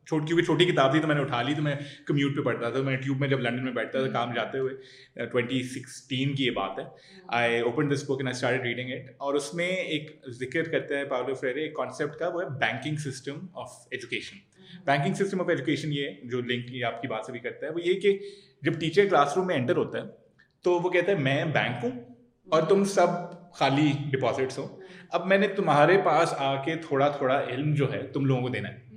چھوٹ 0.09 0.27
کیونکہ 0.27 0.45
چھوٹی 0.45 0.65
کتاب 0.65 0.93
تھی 0.93 1.01
تو 1.01 1.07
میں 1.09 1.15
نے 1.15 1.21
اٹھا 1.21 1.41
لی 1.43 1.55
تو 1.55 1.63
میں 1.63 1.75
کمیوٹ 2.07 2.37
پہ 2.37 2.43
پڑھتا 2.43 2.69
تھا 2.71 2.81
میں 2.83 2.97
ٹیوب 2.97 3.19
میں 3.21 3.27
جب 3.29 3.41
لنڈن 3.43 3.65
میں 3.65 3.73
بیٹھتا 3.73 3.99
تھا 4.05 4.09
کام 4.13 4.33
جاتے 4.35 4.59
ہوئے 4.59 5.25
ٹوینٹی 5.33 5.63
سکسٹین 5.69 6.35
کی 6.35 6.45
یہ 6.45 6.51
بات 6.57 6.79
ہے 6.79 6.85
I 7.41 7.59
open 7.61 7.91
this 7.91 8.05
book 8.11 8.21
and 8.21 8.29
I 8.29 8.35
start 8.37 8.63
reading 8.65 8.93
it 8.93 9.11
اور 9.27 9.35
اس 9.41 9.53
میں 9.55 9.67
ایک 9.67 10.11
ذکر 10.39 10.71
کرتے 10.73 10.97
ہیں 10.99 11.05
پاور 11.11 11.31
آف 11.31 11.45
ایک 11.55 11.75
کانسیپٹ 11.77 12.17
کا 12.19 12.29
وہ 12.35 12.43
ہے 12.43 12.49
banking 12.61 12.97
system 13.05 13.45
of 13.65 13.73
education 13.91 14.37
banking 14.87 15.25
system 15.25 15.41
of 15.41 15.49
education 15.57 15.93
یہ 15.93 16.17
جو 16.31 16.41
لنک 16.41 16.73
یہ 16.75 16.85
آپ 16.85 17.01
کی 17.03 17.09
بات 17.09 17.27
سے 17.27 17.33
بھی 17.33 17.41
کرتا 17.49 17.67
ہے 17.67 17.71
وہ 17.73 17.81
یہ 17.85 18.01
کہ 18.01 18.19
جب 18.71 18.81
ٹیچر 18.81 19.09
کلاس 19.09 19.37
روم 19.37 19.47
میں 19.47 19.57
انٹر 19.57 19.77
ہوتا 19.77 19.99
ہے 19.99 20.07
تو 20.65 20.79
وہ 20.83 20.91
کہتا 20.91 21.13
ہے 21.13 21.17
میں 21.29 21.45
بینک 21.61 21.85
ہوں 21.85 21.99
اور 22.57 22.63
تم 22.69 22.85
سب 22.97 23.21
خالی 23.59 23.91
ڈپازٹس 24.11 24.59
ہو 24.59 24.67
اب 25.19 25.27
میں 25.27 25.39
نے 25.39 25.49
تمہارے 25.57 25.99
پاس 26.05 26.35
آ 26.51 26.55
کے 26.65 26.75
تھوڑا 26.87 27.09
تھوڑا 27.19 27.41
علم 27.51 27.73
جو 27.75 27.93
ہے 27.93 28.07
تم 28.13 28.25
لوگوں 28.25 28.43
کو 28.43 28.49
دینا 28.59 28.69
ہے 28.73 28.88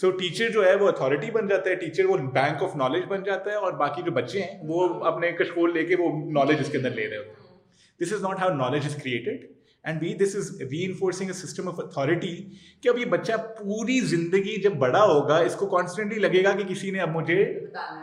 سو 0.00 0.10
ٹیچر 0.16 0.48
جو 0.52 0.64
ہے 0.64 0.74
وہ 0.80 0.88
اتھارٹی 0.88 1.30
بن 1.34 1.46
جاتا 1.48 1.70
ہے 1.70 1.74
ٹیچر 1.74 2.04
وہ 2.04 2.16
بینک 2.32 2.62
آف 2.62 2.74
نالج 2.76 3.04
بن 3.08 3.22
جاتا 3.26 3.50
ہے 3.50 3.56
اور 3.56 3.72
باقی 3.82 4.02
جو 4.06 4.10
بچے 4.18 4.40
ہیں 4.42 4.58
وہ 4.68 4.80
اپنے 5.12 5.30
کشکول 5.38 5.72
لے 5.74 5.84
کے 5.86 5.96
وہ 5.98 6.08
نالج 6.38 6.56
اس 6.60 6.68
کے 6.72 6.76
اندر 6.78 6.90
لے 6.94 7.08
رہے 7.10 7.16
ہوتے 7.16 7.30
ہیں 7.30 8.04
this 8.04 8.12
is 8.12 8.22
not 8.22 8.40
how 8.40 8.48
knowledge 8.56 8.86
is 8.86 8.94
created 9.02 9.46
and 9.88 10.02
we 10.02 10.12
this 10.24 10.34
is 10.36 10.50
reinforcing 10.84 11.28
a 11.34 11.38
system 11.40 11.68
of 11.68 11.80
authority 11.80 12.34
کہ 12.82 12.88
اب 12.88 12.98
یہ 12.98 13.04
بچہ 13.16 13.36
پوری 13.58 13.98
زندگی 14.12 14.60
جب 14.62 14.74
بڑا 14.84 15.02
ہوگا 15.12 15.38
اس 15.46 15.54
کو 15.60 15.66
کانسٹنٹلی 15.76 16.18
لگے 16.20 16.44
گا 16.44 16.52
کہ 16.58 16.64
کسی 16.74 16.90
نے 16.90 17.00
اب 17.06 17.14
مجھے 17.16 17.42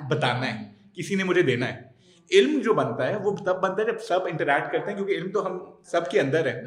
بتانا 0.09 0.53
ہے 0.53 0.65
کسی 0.97 1.15
نے 1.15 1.23
مجھے 1.23 1.41
دینا 1.51 1.71
ہے 1.73 1.91
علم 2.39 2.59
جو 2.65 2.73
بنتا 2.73 3.07
ہے 3.09 3.15
وہ 3.23 3.35
تب 3.45 3.61
بنتا 3.61 3.81
ہے 3.81 3.87
جب 3.91 4.01
سب 4.07 4.25
انٹریکٹ 4.31 4.71
کرتے 4.71 4.89
ہیں 4.89 4.95
کیونکہ 4.97 5.13
علم 5.15 5.31
تو 5.31 5.45
ہم 5.45 5.59
سب 5.91 6.09
کے 6.11 6.19
اندر 6.19 6.47
ہے 6.53 6.61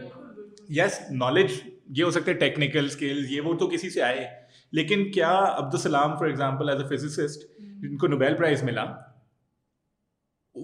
یس 0.78 1.00
نالج 1.22 1.60
یہ 1.96 2.02
ہو 2.04 2.10
سکتا 2.10 2.30
ہے 2.30 2.36
ٹیکنیکل 2.36 2.84
اسکلز 2.84 3.32
یہ 3.32 3.40
وہ 3.48 3.52
تو 3.58 3.66
کسی 3.70 3.90
سے 3.90 4.00
آئے 4.02 4.24
لیکن 4.72 5.10
کیا 5.12 5.32
Abdus 5.56 5.74
Salam 5.74 6.16
for 6.18 6.26
example 6.26 6.68
as 6.70 6.80
a 6.82 6.96
physicist 6.96 7.44
جن 7.82 7.96
کو 7.98 8.06
نوبیل 8.06 8.34
پرائز 8.36 8.62
ملا 8.62 8.84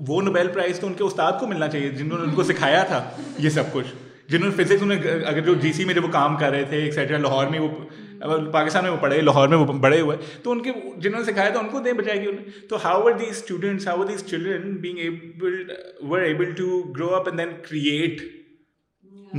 وہ 0.08 0.20
نوبیل 0.22 0.48
پرائز 0.52 0.80
تو 0.80 0.86
ان 0.86 0.94
کے 0.94 1.04
استاد 1.04 1.32
کو 1.40 1.46
ملنا 1.46 1.68
چاہیے 1.70 1.88
جنہوں 1.96 2.18
نے 2.18 2.24
ان 2.24 2.34
کو 2.34 2.42
سکھایا 2.52 2.82
تھا 2.92 3.02
یہ 3.38 3.50
سب 3.56 3.72
کچھ 3.72 3.86
جنہوں 4.30 4.50
نے 4.50 4.62
فزکس 4.62 4.82
انہیں 4.82 5.22
اگر 5.26 5.40
جو 5.44 5.54
جی 5.62 5.72
سی 5.72 5.84
میں 5.84 5.94
جب 5.94 6.04
وہ 6.04 6.08
کام 6.12 6.36
کر 6.38 6.50
رہے 6.50 6.64
تھے 6.68 6.76
ایکسیٹرا 6.82 7.18
لاہور 7.18 7.46
میں 7.46 7.58
وہ 7.60 7.68
hmm. 7.68 8.50
پاکستان 8.52 8.82
میں 8.84 8.90
وہ 8.92 8.96
پڑھے 9.00 9.20
لاہور 9.20 9.48
میں 9.48 9.56
وہ 9.58 9.64
بڑے 9.80 10.00
ہوئے 10.00 10.16
تو 10.42 10.50
ان 10.50 10.62
کے 10.62 10.72
جنہوں 11.00 11.20
نے 11.20 11.32
سکھایا 11.32 11.50
تھا 11.50 11.60
ان 11.60 11.68
کو 11.68 11.80
دیں 11.84 11.92
بجائے 11.98 12.20
گی 12.20 12.26
انہیں 12.28 12.68
تو 12.68 12.76
how 12.84 13.02
are 13.06 13.18
these 13.18 13.30
students 13.36 13.86
how 13.88 14.04
these 14.08 14.24
children 14.26 14.76
being 14.82 14.98
able 14.98 16.52
to 16.58 16.80
grow 16.96 17.14
up 17.14 17.28
and 17.28 17.40
then 17.40 17.50
create 17.68 18.22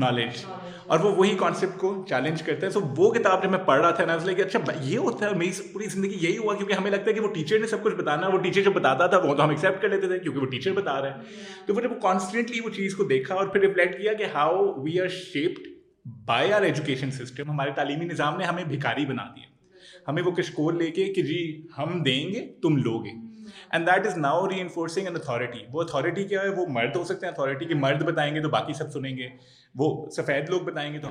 knowledge 0.01 0.43
اور 0.93 0.99
وہ 0.99 1.11
وہی 1.15 1.35
کانسیپٹ 1.39 1.77
کو 1.79 1.93
چیلنج 2.09 2.41
کرتا 2.43 2.65
ہے 2.65 2.71
سو 2.71 2.79
وہ 2.97 3.11
کتاب 3.13 3.43
جب 3.43 3.49
میں 3.51 3.59
پڑھ 3.65 3.81
رہا 3.81 3.91
تھا 3.99 4.05
نا 4.05 4.13
اس 4.13 4.25
لیے 4.25 4.35
کہ 4.35 4.41
اچھا 4.41 4.59
یہ 4.83 4.97
ہوتا 4.97 5.27
ہے 5.29 5.33
میری 5.37 5.67
پوری 5.73 5.85
زندگی 5.93 6.17
یہی 6.21 6.37
ہوا 6.37 6.53
کیونکہ 6.57 6.73
ہمیں 6.79 6.89
لگتا 6.91 7.09
ہے 7.09 7.13
کہ 7.15 7.19
وہ 7.21 7.27
ٹیچر 7.33 7.59
نے 7.59 7.67
سب 7.67 7.83
کچھ 7.83 7.95
بتانا 7.95 8.27
وہ 8.33 8.37
ٹیچر 8.43 8.61
جو 8.63 8.71
بتاتا 8.71 9.07
تھا 9.07 9.17
وہ 9.25 9.35
تو 9.35 9.43
ہم 9.43 9.49
ایکسیپٹ 9.49 9.81
کر 9.81 9.89
لیتے 9.89 10.07
تھے 10.07 10.19
کیونکہ 10.19 10.39
وہ 10.39 10.45
ٹیچر 10.51 10.73
بتا 10.81 11.01
رہا 11.01 11.15
ہے 11.15 11.65
تو 11.67 11.73
پھر 11.73 11.85
وہ 11.91 11.99
کانسٹنٹلی 12.01 12.59
وہ 12.65 12.69
چیز 12.75 12.95
کو 12.95 13.03
دیکھا 13.13 13.35
اور 13.35 13.47
پھر 13.47 13.61
ریفلیکٹ 13.67 13.97
کیا 14.01 14.13
کہ 14.19 14.25
how 14.33 14.61
we 14.83 14.99
are 15.01 15.07
shaped 15.23 15.67
by 16.27 16.53
our 16.53 16.61
education 16.69 17.11
system 17.19 17.49
ہمارے 17.51 17.71
تعلیمی 17.75 18.05
نظام 18.05 18.37
نے 18.37 18.45
ہمیں 18.45 18.63
بھکاری 18.69 19.05
بنا 19.05 19.25
دیا 19.35 19.51
ہمیں 20.07 20.21
وہ 20.23 20.31
کچھ 20.37 20.51
کور 20.53 20.73
لے 20.73 20.89
کے 20.91 21.05
کہ 21.13 21.21
جی 21.23 21.39
ہم 21.77 22.01
دیں 22.03 22.23
گے 22.31 22.45
تم 22.61 22.77
لو 22.85 22.97
گے 23.05 23.11
and 23.71 23.87
that 23.87 24.05
is 24.07 24.15
now 24.17 24.47
reinforcing 24.61 25.07
an 25.07 25.15
authority 25.15 25.59
وہ 25.71 25.81
اتھارٹی 25.81 26.23
کیا 26.27 26.41
ہے 26.41 26.49
وہ 26.57 26.65
مرد 26.73 26.95
ہو 26.95 27.03
سکتے 27.05 27.25
ہیں 27.25 27.31
اتھارٹی 27.33 27.65
کے 27.65 27.75
مرد 27.75 28.03
بتائیں 28.03 28.33
گے 28.35 28.41
تو 28.41 28.49
باقی 28.49 28.73
سب 28.73 28.91
سنیں 28.91 29.15
گے 29.17 29.27
وہ 29.79 29.87
سفید 30.15 30.49
لوگ 30.49 30.59
بتائیں 30.63 30.91
گے 30.93 30.99
تو 30.99 31.07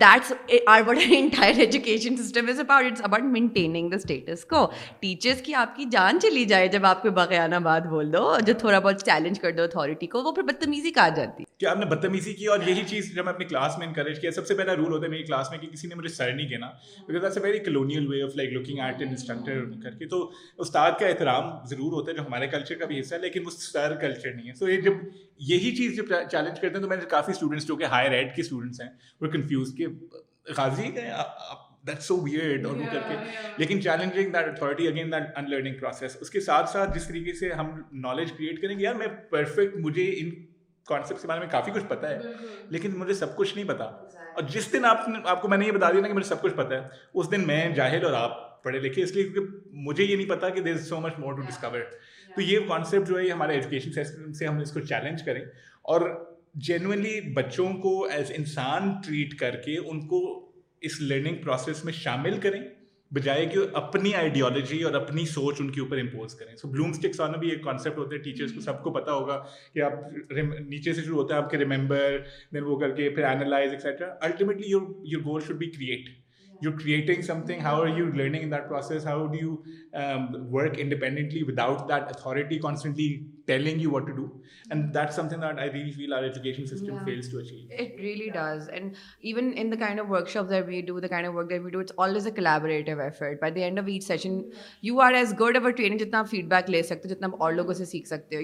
that's 0.00 0.30
our 0.68 0.82
what 0.86 0.96
entire 1.14 1.58
education 1.60 2.16
system 2.16 2.48
is 2.48 2.60
about 2.60 2.84
it's 2.90 3.00
about 3.04 3.22
maintaining 3.32 3.88
the 3.90 3.96
status 3.96 4.44
quo 4.52 4.64
teachers 5.00 5.40
کی 5.46 5.54
آپ 5.62 5.70
کی 5.76 5.84
جان 5.92 6.12
چلی 6.22 6.44
جائے 6.52 6.66
جب 6.74 6.82
آپ 6.86 6.98
کو 7.02 7.08
بغیانہ 7.18 7.56
بات 7.64 7.84
بول 7.90 8.06
دو 8.12 8.24
جو 8.46 8.52
تھوڑا 8.58 8.78
بہت 8.78 9.00
چیلنج 9.08 9.36
کر 9.40 9.52
دو 9.56 9.62
اتھارٹی 9.62 10.06
کو 10.14 10.18
وہ 10.22 10.32
پھر 10.34 10.42
بدتمیزی 10.42 10.90
کہا 10.98 11.08
جاتی 11.16 11.40
ہے 11.42 11.46
کہ 11.60 11.66
آپ 11.66 11.76
نے 11.78 11.86
بدتمیزی 11.94 12.32
کی 12.34 12.44
اور 12.54 12.60
یہی 12.66 12.82
چیز 12.88 13.04
جب 13.16 13.24
میں 13.24 13.32
اپنی 13.32 13.44
کلاس 13.48 13.72
میں 13.78 13.86
انکریج 13.86 14.16
کیا 14.20 14.30
سب 14.40 14.46
سے 14.46 14.54
پہلا 14.54 14.74
رول 14.76 14.92
ہوتا 14.92 15.04
ہے 15.04 15.10
میری 15.10 15.22
کلاس 15.24 15.46
میں 15.50 15.58
کہ 15.58 15.66
کسی 15.72 15.88
نے 15.88 15.94
مجھے 15.94 16.08
سر 16.14 16.32
نہیں 16.32 16.48
کہنا 16.48 16.66
because 17.08 17.22
this 17.30 17.36
a 17.38 17.42
very 17.46 17.58
colonial 17.64 18.06
way 18.12 18.22
of 18.22 18.30
like 18.36 18.50
looking 18.56 18.78
at 18.84 19.00
an 19.00 19.08
instructor 19.08 19.58
کر 19.82 19.90
کے 19.98 20.04
تو 20.14 20.18
استاد 20.66 20.92
کا 21.00 21.06
احترام 21.08 21.44
ضرور 21.70 21.90
ہوتا 22.00 22.08
ہے 22.12 22.16
جو 22.16 22.24
ہمارے 22.26 22.46
کلچر 22.56 22.74
کا 22.78 22.84
بھی 22.86 22.96
حصہ 23.00 23.12
ہے 23.14 23.20
لیکن 23.20 23.40
وہ 23.46 23.50
سر 23.58 23.90
کلچر 24.00 24.30
نہیں 24.34 24.48
ہے 24.48 24.54
سو 24.58 24.64
یہ 24.70 24.78
جب 24.80 24.94
یہی 25.48 25.74
چیز 25.76 25.96
جو 25.96 26.04
چیلنج 26.06 26.60
کرتے 26.60 26.74
ہیں 26.74 26.82
تو 26.82 26.88
میں 26.88 26.96
نے 26.96 27.04
کافی 27.10 27.32
اسٹوڈنٹس 27.32 27.66
جو 27.66 27.76
کہ 27.76 27.84
ہائر 27.90 28.12
ایڈ 28.12 28.34
کے 28.34 28.40
اسٹوڈنٹس 28.42 28.80
ہیں 28.80 28.88
وہ 29.20 29.28
کنفیوز 29.32 29.72
کے 29.78 29.86
غازی 30.56 30.90
challenging 33.58 34.32
that 34.32 34.48
authority 34.48 34.86
again 34.88 35.12
that 35.12 35.38
in 35.38 35.50
learning 35.50 35.78
process 35.80 36.16
اس 36.20 36.30
کے 36.30 36.40
ساتھ 36.40 36.70
ساتھ 36.70 36.94
جس 36.98 37.06
طریقے 37.08 37.32
سے 37.38 37.50
ہم 37.52 37.70
نالج 38.06 38.32
کریٹ 38.38 38.60
کریں 38.62 38.78
گے 38.78 38.82
یار 38.84 38.94
میں 38.94 39.06
پرفیکٹ 39.30 39.76
مجھے 39.84 40.10
ان 40.18 40.30
کانسیپٹ 40.88 41.20
کے 41.22 41.28
بارے 41.28 41.40
میں 41.40 41.48
کافی 41.50 41.70
کچھ 41.74 41.84
پتا 41.88 42.10
ہے 42.10 42.18
لیکن 42.70 42.96
مجھے 42.98 43.14
سب 43.14 43.36
کچھ 43.36 43.54
نہیں 43.56 43.68
پتا 43.68 43.84
اور 44.34 44.42
جس 44.54 44.72
دن 44.72 44.84
آپ 44.84 45.08
نے 45.08 45.18
آپ 45.30 45.42
کو 45.42 45.48
میں 45.48 45.58
نے 45.58 45.66
یہ 45.66 45.72
بتا 45.72 45.90
دیا 45.92 46.00
نا 46.00 46.08
کہ 46.08 46.14
مجھے 46.14 46.28
سب 46.28 46.42
کچھ 46.42 46.54
پتا 46.56 46.74
ہے 46.74 46.88
اس 47.14 47.30
دن 47.30 47.46
میں 47.46 47.64
جاہل 47.74 48.04
اور 48.04 48.12
آپ 48.22 48.42
پڑھے 48.64 48.78
لکھے 48.80 49.02
اس 49.02 49.12
لیے 49.12 49.22
کیونکہ 49.28 49.70
مجھے 49.86 50.04
یہ 50.04 50.16
نہیں 50.16 50.28
پتا 50.28 50.48
کہ 50.50 50.60
there 50.60 50.74
is 50.74 50.88
so 50.88 51.00
much 51.00 51.18
more 51.18 51.32
to 51.36 51.42
discover 51.48 51.80
تو 52.34 52.40
یہ 52.40 52.58
کانسیپٹ 52.68 53.06
جو 53.08 53.18
ہے 53.18 53.30
ہمارے 53.30 53.54
ایجوکیشن 53.54 53.92
سسٹم 53.92 54.32
سے 54.34 54.46
ہم 54.46 54.58
اس 54.60 54.72
کو 54.72 54.80
چیلنج 54.80 55.22
کریں 55.24 55.42
اور 55.94 56.08
جینونلی 56.66 57.20
بچوں 57.34 57.68
کو 57.82 57.94
ایز 58.14 58.30
انسان 58.36 58.92
ٹریٹ 59.06 59.34
کر 59.38 59.56
کے 59.64 59.76
ان 59.78 60.06
کو 60.08 60.20
اس 60.88 61.00
لرننگ 61.00 61.42
پروسیس 61.44 61.84
میں 61.84 61.92
شامل 62.02 62.38
کریں 62.40 62.60
بجائے 63.14 63.44
کہ 63.46 63.58
اپنی 63.78 64.14
آئیڈیالوجی 64.14 64.82
اور 64.84 64.94
اپنی 65.00 65.24
سوچ 65.32 65.60
ان 65.60 65.70
کے 65.72 65.80
اوپر 65.80 65.98
امپوز 65.98 66.34
کریں 66.34 66.54
سو 66.56 66.68
بلوم 66.68 66.90
اسٹکس 66.90 67.20
والا 67.20 67.36
بھی 67.38 67.48
ایک 67.50 67.62
کانسیپٹ 67.64 67.98
ہوتا 67.98 68.16
ہے 68.16 68.20
ٹیچرس 68.22 68.52
کو 68.52 68.60
سب 68.60 68.82
کو 68.82 68.90
پتا 68.92 69.12
ہوگا 69.12 69.38
کہ 69.74 69.82
آپ 69.82 69.92
نیچے 70.68 70.92
سے 70.92 71.02
شروع 71.02 71.16
ہوتا 71.22 71.34
ہے 71.34 71.42
آپ 71.42 71.50
کے 71.50 71.58
ریمبر 71.58 72.16
دین 72.54 72.62
وہ 72.64 72.78
کر 72.80 72.94
کے 72.96 73.08
پھر 73.10 73.24
analyse 73.28 73.70
etcetera 73.72 74.08
ultimately 74.28 74.70
your 74.70 74.86
your 75.12 75.22
goal 75.24 75.40
should 75.46 75.56
be 75.58 75.66
create 75.76 76.08
training 76.82 77.22
جتنا 95.98 96.22
فیڈ 96.30 96.48
بیک 96.48 96.70
لے 96.70 96.82
سکتے 96.82 97.08
ہو 97.08 97.14
جتنا 97.14 97.26
آپ 97.32 97.42
اور 97.42 97.52
لوگوں 97.52 97.74
سے 97.74 97.84
سیکھ 97.84 98.06
سکتے 98.08 98.36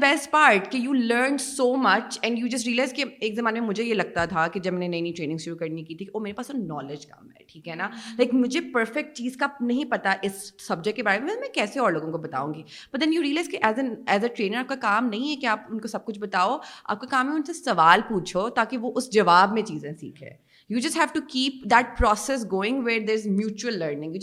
بیسٹ 0.00 0.30
پارٹ 0.30 0.70
کہ 0.72 0.78
you 0.78 0.92
learn 0.92 1.36
so 1.40 1.72
much 1.82 2.18
and 2.22 2.38
you 2.38 2.46
just 2.52 2.66
realise 2.66 2.92
کہ 2.96 3.04
ایک 3.20 3.36
زمانے 3.36 3.60
میں 3.60 3.68
مجھے 3.68 3.84
یہ 3.84 3.94
لگتا 3.94 4.24
تھا 4.32 4.46
کہ 4.52 4.60
جب 4.60 4.72
میں 4.72 4.80
نے 4.80 4.88
نئی 4.88 5.00
نئی 5.00 5.12
ٹریننگ 5.16 5.38
شروع 5.44 5.56
کرنی 5.58 5.82
کی 5.84 5.94
تھی 5.94 6.06
وہ 6.14 6.20
میرے 6.20 6.34
پاس 6.36 6.50
نالج 6.54 7.06
کم 7.06 7.26
ہے 7.38 7.44
ٹھیک 7.52 7.68
ہے 7.68 7.74
نا 7.76 7.88
لائک 8.18 8.34
مجھے 8.34 8.60
پرفیکٹ 8.74 9.16
چیز 9.18 9.36
کا 9.36 9.46
نہیں 9.60 9.84
پتا 9.90 10.14
اس 10.22 10.50
سبجیکٹ 10.66 10.96
کے 10.96 11.02
بارے 11.02 11.20
میں 11.20 11.34
میں 11.40 11.48
کیسے 11.54 11.80
اور 11.80 11.92
لوگوں 11.92 12.12
کو 12.12 12.18
بتاؤں 12.26 12.52
گی 12.54 12.62
but 12.94 13.00
then 13.00 13.12
you 13.12 13.22
realise 13.22 13.48
as 13.62 14.22
a 14.24 14.28
trainer 14.34 14.58
آپ 14.58 14.68
کا 14.68 14.74
کام 14.82 15.08
نہیں 15.08 15.30
ہے 15.30 15.36
کہ 15.40 15.46
آپ 15.56 15.62
ان 15.70 15.80
کو 15.80 15.88
سب 15.88 16.04
کچھ 16.06 16.18
بتاؤ 16.18 16.56
آپ 16.84 17.00
کا 17.00 17.06
کام 17.10 17.28
ہے 17.30 17.34
ان 17.36 17.42
سے 17.46 17.52
سوال 17.64 18.00
پوچھو 18.08 18.48
تاکہ 18.60 18.78
وہ 18.86 18.92
اس 18.96 19.10
جواب 19.12 19.52
میں 19.52 19.62
چیزیں 19.72 19.92
سیکھے 20.00 20.30
you 20.68 20.74
you 20.74 20.78
you 20.78 20.82
just 20.88 20.96
just 21.00 21.00
have 21.00 21.00
have 21.00 21.06
to 21.06 21.12
to 21.14 21.20
keep 21.32 21.58
that 21.62 21.66
that 21.70 21.90
process 21.98 22.44
going 22.52 22.80
where 22.84 23.00
there 23.06 23.14
is 23.14 23.26
mutual 23.26 23.74
learning 23.78 24.16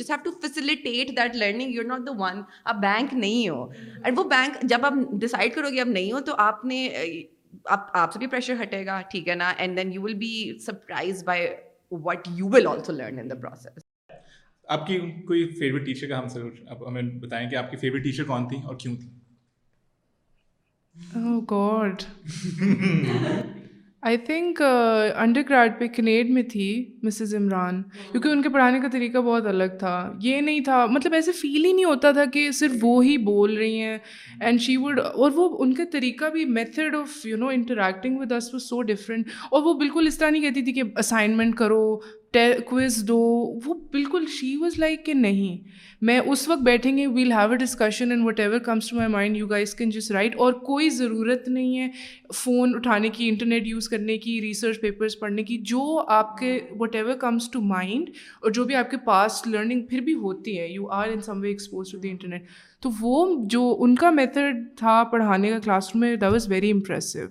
learning 1.33 1.75
not 1.87 2.01
the 2.07 2.11
one 2.17 2.41
bank 2.81 2.81
bank 2.81 3.13
نہیں 3.13 3.19
نہیں 3.23 3.45
ہو 3.49 3.53
ہو 3.55 3.59
اینڈ 4.03 4.11
وہ 4.17 4.23
جب 5.71 5.79
آپ 6.37 6.57
آپ 7.65 7.81
آپ 7.95 8.11
کرو 8.11 8.11
گے 8.11 8.11
تو 8.11 8.11
نے 8.11 8.11
سے 8.13 8.19
بھی 8.19 8.27
پریشر 8.27 8.55
ہٹے 8.61 8.85
گا 8.85 9.01
ٹھیک 9.11 9.27
ہے 9.29 9.35
نا 9.35 9.49
and 9.57 9.77
then 9.77 9.87
you 9.87 9.93
you 9.93 10.01
will 10.05 10.11
will 10.11 10.17
be 10.19 10.57
surprise 10.65 11.23
by 11.23 11.47
what 11.91 12.27
also 12.67 12.91
learn 12.93 13.19
in 13.19 13.29
the 13.29 13.35
process 13.41 13.83
آپ 14.75 14.81
کی 14.87 14.97
کوئی 15.27 15.41
فیوریٹ 15.59 15.85
ٹیچر 15.85 16.07
کا 16.09 16.17
ہم 16.19 16.27
ہمیں 16.87 17.01
بتائیں 17.21 17.45
کہ 17.49 17.55
آپ 17.55 17.71
کی 17.71 17.77
فیوریٹ 17.87 18.03
ٹیچر 18.03 18.23
کون 18.33 18.43
تھی 18.47 18.57
اور 18.65 18.75
کیوں 18.83 18.95
تھی 18.95 19.07
آئی 24.09 24.17
تھنک 24.27 24.61
انڈر 24.61 25.41
گریڈ 25.49 25.77
پہ 25.79 25.87
کینیڈ 25.95 26.29
میں 26.33 26.41
تھی 26.51 26.63
مسز 27.03 27.33
عمران 27.35 27.81
کیونکہ 28.11 28.27
ان 28.29 28.41
کے 28.41 28.49
پڑھانے 28.53 28.79
کا 28.81 28.87
طریقہ 28.91 29.17
بہت 29.25 29.45
الگ 29.47 29.77
تھا 29.79 29.93
یہ 30.21 30.41
نہیں 30.47 30.59
تھا 30.63 30.85
مطلب 30.91 31.13
ایسے 31.13 31.31
فیل 31.41 31.65
ہی 31.65 31.71
نہیں 31.71 31.85
ہوتا 31.85 32.11
تھا 32.17 32.25
کہ 32.33 32.49
صرف 32.59 32.71
وہ 32.81 33.03
ہی 33.05 33.15
بول 33.27 33.55
رہی 33.57 33.79
ہیں 33.81 33.97
اینڈ 34.41 34.61
شی 34.61 34.75
وڈ 34.81 34.99
اور 34.99 35.31
وہ 35.35 35.47
ان 35.63 35.73
کا 35.75 35.83
طریقہ 35.91 36.29
بھی 36.33 36.43
method 36.59 36.95
of 36.95 37.25
you 37.25 37.37
know 37.37 37.47
interacting 37.59 38.17
with 38.19 38.31
this 38.37 38.53
was 38.53 38.63
so 38.69 38.81
different 38.91 39.29
اور 39.51 39.61
وہ 39.65 39.73
بالکل 39.79 40.07
اس 40.07 40.17
طرح 40.17 40.29
نہیں 40.29 40.41
کہتی 40.43 40.61
تھی 40.63 40.73
کہ 40.73 40.81
اسائنمنٹ 41.05 41.55
کرو 41.57 41.81
کوئز 42.65 42.95
دو 43.07 43.15
وہ 43.65 43.73
بالکل 43.91 44.25
شی 44.39 44.55
واز 44.61 44.77
لائک 44.79 45.03
کہ 45.05 45.13
نہیں 45.13 45.57
میں 46.05 46.17
اس 46.19 46.47
وقت 46.49 46.61
بیٹھیں 46.65 46.95
گے 46.97 47.05
we'll 47.07 47.31
have 47.31 47.51
a 47.51 47.57
discussion 47.57 48.11
and 48.11 48.25
whatever 48.39 48.59
comes 48.65 48.89
to 48.89 48.95
my 48.97 49.09
mind 49.11 49.37
you 49.37 49.47
guys 49.49 49.73
can 49.75 49.89
just 49.89 50.09
write 50.11 50.35
اور 50.41 50.53
کوئی 50.69 50.89
ضرورت 50.89 51.47
نہیں 51.47 51.77
ہے 51.79 51.87
فون 52.35 52.73
اٹھانے 52.75 53.09
کی 53.17 53.27
انٹرنیٹ 53.29 53.67
یوز 53.67 53.89
کرنے 53.89 54.17
کی 54.23 54.39
ریسرچ 54.41 54.81
پیپرس 54.81 55.19
پڑھنے 55.19 55.43
کی 55.51 55.57
جو 55.73 55.81
آپ 56.17 56.35
کے 56.37 56.59
what 56.79 56.95
ever 56.95 57.13
comes 57.21 57.49
to 57.51 57.61
mind 57.75 58.09
اور 58.41 58.51
جو 58.51 58.63
بھی 58.71 58.75
آپ 58.75 58.89
کے 58.91 58.97
پاس 59.05 59.41
لرننگ 59.47 59.83
پھر 59.89 60.01
بھی 60.09 60.13
ہوتی 60.23 60.57
ہے 60.59 60.67
you 60.67 60.87
are 61.01 61.09
in 61.13 61.21
some 61.25 61.41
way 61.41 61.49
exposed 61.49 61.91
to 61.91 61.97
the 62.03 62.09
internet 62.09 62.47
تو 62.83 62.89
وہ 62.99 63.25
جو 63.49 63.75
ان 63.79 63.95
کا 63.95 64.09
میتھڈ 64.21 64.65
تھا 64.77 65.01
پڑھانے 65.11 65.49
کا 65.51 65.59
کلاس 65.65 65.91
روم 65.93 66.01
میں 66.01 66.15
دا 66.21 66.27
واز 66.31 66.49
ویری 66.51 66.71
امپریسو 66.71 67.25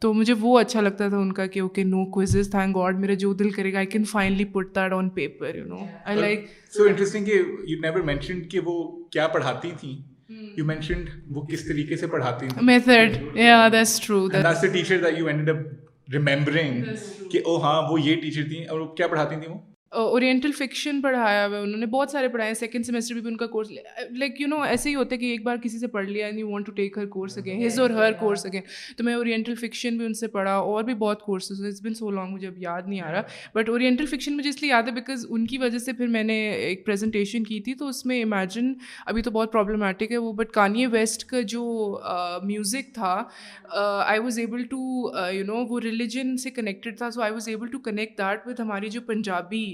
تو 0.00 0.12
مجھے 0.14 0.34
وہ 0.40 0.58
اچھا 0.60 0.80
لگتا 0.80 1.08
تھا 1.08 1.16
ان 1.18 1.32
کا 1.38 1.46
کہ 1.54 1.60
okay 1.60 1.82
no 1.84 2.04
quizzes 2.12 2.50
thank 2.50 2.76
God 2.76 2.98
میرا 3.00 3.14
جو 3.22 3.32
دل 3.40 3.50
کرے 3.56 3.72
گا 3.72 3.78
I 3.78 3.86
can 3.94 4.04
finally 4.10 4.44
put 4.52 4.74
that 4.76 4.92
on 4.92 5.08
paper 5.16 5.54
you 5.54 5.64
know 5.68 5.84
I 6.04 6.18
like 6.20 6.44
so 6.76 6.84
interesting 6.88 7.24
کہ 7.24 7.40
یو 7.68 7.78
نیور 7.82 8.00
مینشنڈ 8.10 8.50
کہ 8.50 8.60
وہ 8.64 8.74
کیا 9.12 9.26
پڑھاتی 9.34 9.70
تھیں 9.80 9.94
یو 10.56 10.64
مینشنڈ 10.66 11.08
وہ 11.36 11.42
کس 11.46 11.64
طریقے 11.68 11.96
سے 11.96 12.06
پڑھاتی 12.14 12.48
تھیں 12.54 12.62
میتھڈ 12.66 13.36
یا 13.38 13.68
that's 13.72 14.00
true 14.06 14.26
that's 14.32 14.62
the 14.62 14.68
teacher 14.78 15.02
that 15.06 15.18
you 15.18 15.26
ended 15.32 15.50
up 15.50 16.12
remembering 16.14 16.82
کہ 17.32 17.40
او 17.44 17.56
ہاں 17.62 17.80
وہ 17.90 18.00
یہ 18.00 18.20
ٹیچر 18.22 18.48
تھیں 18.48 18.64
اور 18.66 18.86
کیا 18.96 19.06
پڑھاتی 19.06 19.36
تھیں 19.40 19.48
وہ 19.54 19.58
اورینٹل 19.96 20.50
فکشن 20.52 21.00
پڑھایا 21.00 21.46
ہوا 21.46 21.58
انہوں 21.58 21.78
نے 21.80 21.86
بہت 21.90 22.10
سارے 22.10 22.28
پڑھائے 22.28 22.48
ہیں 22.50 22.54
سیکنڈ 22.54 22.86
سیمسٹر 22.86 23.14
بھی 23.14 23.28
ان 23.30 23.36
کا 23.36 23.46
کورس 23.46 23.70
لائک 24.18 24.40
یو 24.40 24.46
نو 24.48 24.60
ایسے 24.62 24.88
ہی 24.90 24.94
ہوتا 24.94 25.14
ہے 25.14 25.18
کہ 25.20 25.26
ایک 25.30 25.42
بار 25.44 25.56
کسی 25.62 25.78
سے 25.78 25.86
پڑھ 25.94 26.08
لیا 26.08 26.26
and 26.26 26.38
you 26.38 26.48
want 26.50 26.66
to 26.66 26.72
take 26.72 26.98
her 26.98 27.06
course 27.14 27.36
again 27.38 27.64
his 27.66 27.78
or 27.80 27.90
her 27.96 28.12
course 28.20 28.44
again 28.46 28.62
تو 28.96 29.04
میں 29.04 29.14
اورینٹل 29.14 29.54
فکشن 29.60 29.96
بھی 29.98 30.06
ان 30.06 30.14
سے 30.14 30.26
پڑھا 30.34 30.54
اور 30.54 30.84
بھی 30.84 30.94
بہت 31.02 31.22
courses 31.22 31.64
it's 31.66 31.80
been 31.84 31.94
so 31.94 32.10
long 32.10 32.32
مجھے 32.34 32.46
اب 32.48 32.58
یاد 32.62 32.82
نہیں 32.88 33.00
آ 33.00 33.10
رہا 33.12 33.22
بٹ 33.54 33.68
اورینٹل 33.68 34.06
فکشن 34.10 34.36
مجھے 34.36 34.48
اس 34.50 34.60
لیے 34.62 34.70
یاد 34.70 34.82
ہے 34.88 34.92
بیکاز 34.94 35.24
ان 35.28 35.46
کی 35.46 35.58
وجہ 35.58 35.78
سے 35.78 35.92
پھر 35.92 36.06
میں 36.18 36.22
نے 36.24 36.36
ایک 36.50 36.84
پریزنٹیشن 36.86 37.44
کی 37.44 37.60
تھی 37.60 37.74
تو 37.82 37.88
اس 37.88 38.04
میں 38.06 38.22
امیجن 38.22 38.72
ابھی 39.06 39.22
تو 39.22 39.30
بہت 39.30 39.52
پرابلمٹک 39.52 40.12
ہے 40.12 40.16
وہ 40.18 40.32
بٹ 40.42 40.50
کانیے 40.54 40.86
ویسٹ 40.92 41.24
کا 41.30 41.40
جو 41.54 41.64
میوزک 42.44 42.94
تھا 42.94 43.14
I 44.04 44.20
was 44.20 44.38
able 44.38 44.62
to 44.70 45.10
you 45.32 45.44
know 45.46 45.64
وہ 45.68 45.80
ریلیجن 45.84 46.36
سے 46.42 46.50
کنیکٹیڈ 46.50 46.98
تھا 46.98 47.10
so 47.10 47.22
I 47.22 47.32
was 47.32 47.48
able 47.48 47.66
to 47.72 47.78
connect 47.90 48.18
that 48.18 48.46
with 48.46 48.60
ہماری 48.60 48.88
جو 48.90 49.00
پنجابی 49.06 49.64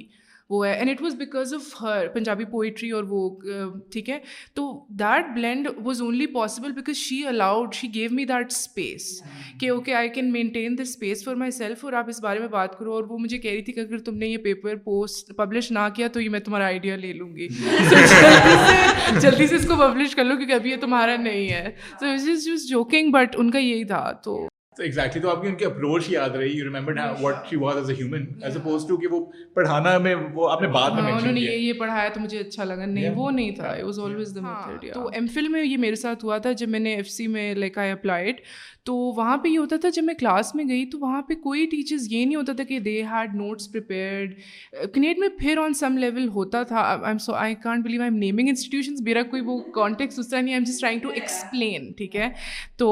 وہ 0.51 0.65
ہے 0.67 0.73
and 0.79 0.91
it 0.91 1.01
was 1.03 1.15
because 1.19 1.53
of 1.55 1.75
her 1.83 2.07
Punjabi 2.15 2.45
poetry 2.51 2.91
اور 2.93 3.05
وہ 3.09 3.29
uh, 3.53 3.71
ٹھیک 3.93 4.09
ہے 4.11 4.19
تو 4.55 4.63
that 5.01 5.27
blend 5.35 5.69
was 5.85 6.01
only 6.03 6.27
possible 6.35 6.73
because 6.73 6.97
she 6.97 7.23
allowed 7.29 7.75
she 7.75 7.89
gave 7.95 8.11
me 8.15 8.25
that 8.33 8.53
space 8.53 9.07
کہ 9.61 9.71
okay 9.71 9.95
I 9.95 10.09
can 10.15 10.31
maintain 10.33 10.77
the 10.79 10.83
space 10.83 11.25
for 11.25 11.35
myself 11.61 11.85
اور 11.85 11.93
آپ 12.01 12.09
اس 12.09 12.21
بارے 12.23 12.39
میں 12.39 12.49
بات 12.49 12.79
کرو 12.79 12.93
اور 12.95 13.05
وہ 13.11 13.19
مجھے 13.19 13.39
کہہ 13.39 13.51
رہی 13.51 13.63
تھی 13.63 13.73
کہ 13.73 13.81
اگر 13.81 13.99
تم 14.05 14.17
نے 14.19 14.27
یہ 14.29 14.39
پیپر 14.45 14.77
پوسٹ 14.85 15.35
پبلش 15.37 15.71
نہ 15.73 15.89
کیا 15.97 16.09
تو 16.13 16.21
یہ 16.21 16.29
میں 16.31 16.41
تمہارا 16.41 16.65
آئیڈیا 16.67 16.97
لے 16.97 17.13
لوں 17.13 17.35
گی 17.37 17.49
جلدی 19.21 19.47
سے 19.47 19.55
اس 19.57 19.67
کو 19.69 19.77
پبلش 19.81 20.15
کر 20.17 20.25
لوں 20.25 20.37
کیونکہ 20.37 20.53
ابھی 20.55 20.71
یہ 20.71 20.77
تمہارا 20.81 21.17
نہیں 21.23 21.49
ہے 21.51 21.71
تو 22.01 22.15
جوکنگ 22.69 23.11
بٹ 23.13 23.37
ان 23.39 23.51
کا 23.51 23.59
یہی 23.59 23.85
تھا 23.95 24.11
تو 24.25 24.45
ایگزیکٹلی 24.83 25.23
تو 25.23 25.29
آپ 25.31 25.43
کی 25.43 25.49
ان 25.49 25.55
کی 25.57 25.65
اپروچ 25.65 26.09
یاد 26.11 26.31
رہی 26.37 26.51
you 26.59 26.65
remember 26.65 26.97
what 27.21 27.49
she 27.51 27.57
was 27.57 27.77
as 27.77 27.91
a 27.91 27.97
human 27.97 28.25
as 28.45 28.57
opposed 28.57 28.87
to 28.89 28.97
کہ 28.97 29.07
وہ 29.11 29.25
پڑھانا 29.55 29.97
میں 30.07 30.15
وہ 30.35 30.49
آپ 30.51 30.63
نے 30.63 30.69
بعد 30.69 30.91
میں 30.91 31.03
ہاں، 31.03 31.11
انہوں 31.19 31.33
نے 31.33 31.41
یہ 31.41 31.57
یہ 31.57 31.73
پڑھایا 31.79 32.09
تو 32.15 32.21
مجھے 32.21 32.39
اچھا 32.39 32.65
لگا 32.65 32.87
نہیں 32.87 33.11
وہ 33.17 33.31
نہیں 33.31 33.51
تھا 33.57 33.69
it 33.69 33.85
was 33.85 33.99
always 34.05 34.35
the 34.37 34.41
method 34.41 34.93
تو 34.95 35.07
ایم 35.13 35.27
فل 35.35 35.49
میں 35.49 35.63
یہ 35.65 35.77
میرے 35.87 35.97
ساتھ 36.05 36.25
ہوا 36.25 36.39
تھا 36.47 36.53
جب 36.63 36.69
میں 36.69 36.81
نے 36.81 36.95
ایف 36.95 37.09
سی 37.11 37.27
میں 37.37 37.55
لائک 37.55 37.79
آئی 37.79 37.91
اپلائڈ 37.91 38.41
تو 38.87 38.95
وہاں 39.17 39.37
پہ 39.43 39.49
یہ 39.49 39.59
ہوتا 39.59 39.77
تھا 39.81 39.89
جب 39.95 40.05
میں 40.05 40.15
کلاس 40.19 40.55
میں 40.55 40.65
گئی 40.69 40.85
تو 40.91 40.99
وہاں 41.01 41.21
پہ 41.29 41.35
کوئی 41.43 41.65
ٹیچرز 41.71 42.07
یہ 42.13 42.25
نہیں 42.25 42.35
ہوتا 42.37 42.53
تھا 42.57 42.65
کہ 42.65 42.79
دے 42.89 43.03
ہیڈ 43.11 43.35
نوٹس 43.35 43.71
پریپیئرڈ 43.73 44.35
کنیٹ 44.95 45.19
میں 45.19 45.29
پھر 45.39 45.59
آن 45.63 45.75
سم 45.75 45.97
لیول 45.99 46.29
ہوتا 46.35 46.63
تھا 46.73 46.83
I 47.05 47.19
so 47.25 47.35
I 47.45 47.55
can't 47.63 47.85
believe 47.85 48.03
I 48.03 48.11
am 48.13 48.19
naming 48.19 48.49
institutions 48.49 49.01
میرا 49.05 49.23
کوئی 49.31 49.43
وہ 49.47 49.59
کانٹیکٹ 49.75 50.19
اس 50.19 50.29
طرح 50.29 50.41
نہیں 50.41 50.55
I 50.55 50.63
am 50.63 50.71
just 50.73 50.81
trying 50.81 51.01
to 51.03 51.09
explain 51.15 51.91
ٹھیک 51.99 52.17
ہے 52.17 52.29
تو 52.79 52.91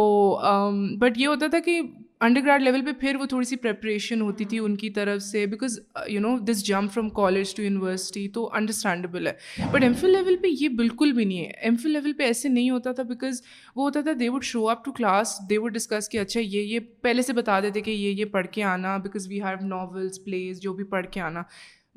بٹ 1.01 1.11
um, 1.11 1.19
یہ 1.23 1.27
ہوتا 1.27 1.47
تھا 1.51 1.59
کہ 1.67 1.81
انڈر 2.25 2.41
گراؤنڈ 2.45 2.63
لیول 2.65 2.85
پہ 2.85 2.91
پھر 2.99 3.17
وہ 3.21 3.27
تھوڑی 3.27 3.45
سی 3.47 3.57
پریپریشن 3.63 4.21
ہوتی 4.21 4.45
تھی 4.51 4.59
ان 4.59 4.75
کی 4.81 4.89
طرف 4.99 5.23
سے 5.23 5.45
because 5.55 5.79
you 6.09 6.21
know 6.21 6.37
this 6.51 6.63
jump 6.65 6.93
from 6.95 7.09
college 7.15 7.55
to 7.57 7.63
university 7.63 8.27
تو 8.35 8.49
انڈرسٹینڈیبل 8.57 9.27
ہے 9.27 9.65
بٹ 9.73 9.83
ایم 9.83 9.93
فل 10.01 10.13
لیول 10.13 10.37
پہ 10.43 10.49
یہ 10.61 10.69
بالکل 10.79 11.13
بھی 11.13 11.25
نہیں 11.25 11.45
ہے 11.45 11.51
ایم 11.61 11.77
فل 11.83 11.91
لیول 11.93 12.13
پہ 12.19 12.23
ایسے 12.25 12.49
نہیں 12.49 12.69
ہوتا 12.71 12.93
تھا 12.93 13.03
بیکاز 13.09 13.43
وہ 13.77 13.85
ہوتا 13.85 14.01
تھا 14.05 14.13
they 14.21 14.29
would 14.29 14.45
show 14.53 14.69
up 14.71 14.85
to 14.85 14.93
class 14.99 15.35
they 15.51 15.59
would 15.59 15.75
discuss 15.75 16.09
کہ 16.11 16.19
اچھا 16.21 16.41
یہ 16.41 16.61
یہ 16.75 16.79
پہلے 17.03 17.23
سے 17.23 17.33
بتا 17.43 17.59
دیتے 17.63 17.81
کہ 17.81 17.91
یہ 17.91 18.21
یہ 18.21 18.25
پڑھ 18.37 18.47
کے 18.53 18.63
آنا 18.77 18.97
because 19.05 19.29
we 19.29 19.43
have 19.43 19.67
novels 19.67 20.25
please 20.25 20.61
جو 20.63 20.73
بھی 20.75 20.85
پڑھ 20.95 21.07
کے 21.13 21.21
آنا 21.31 21.43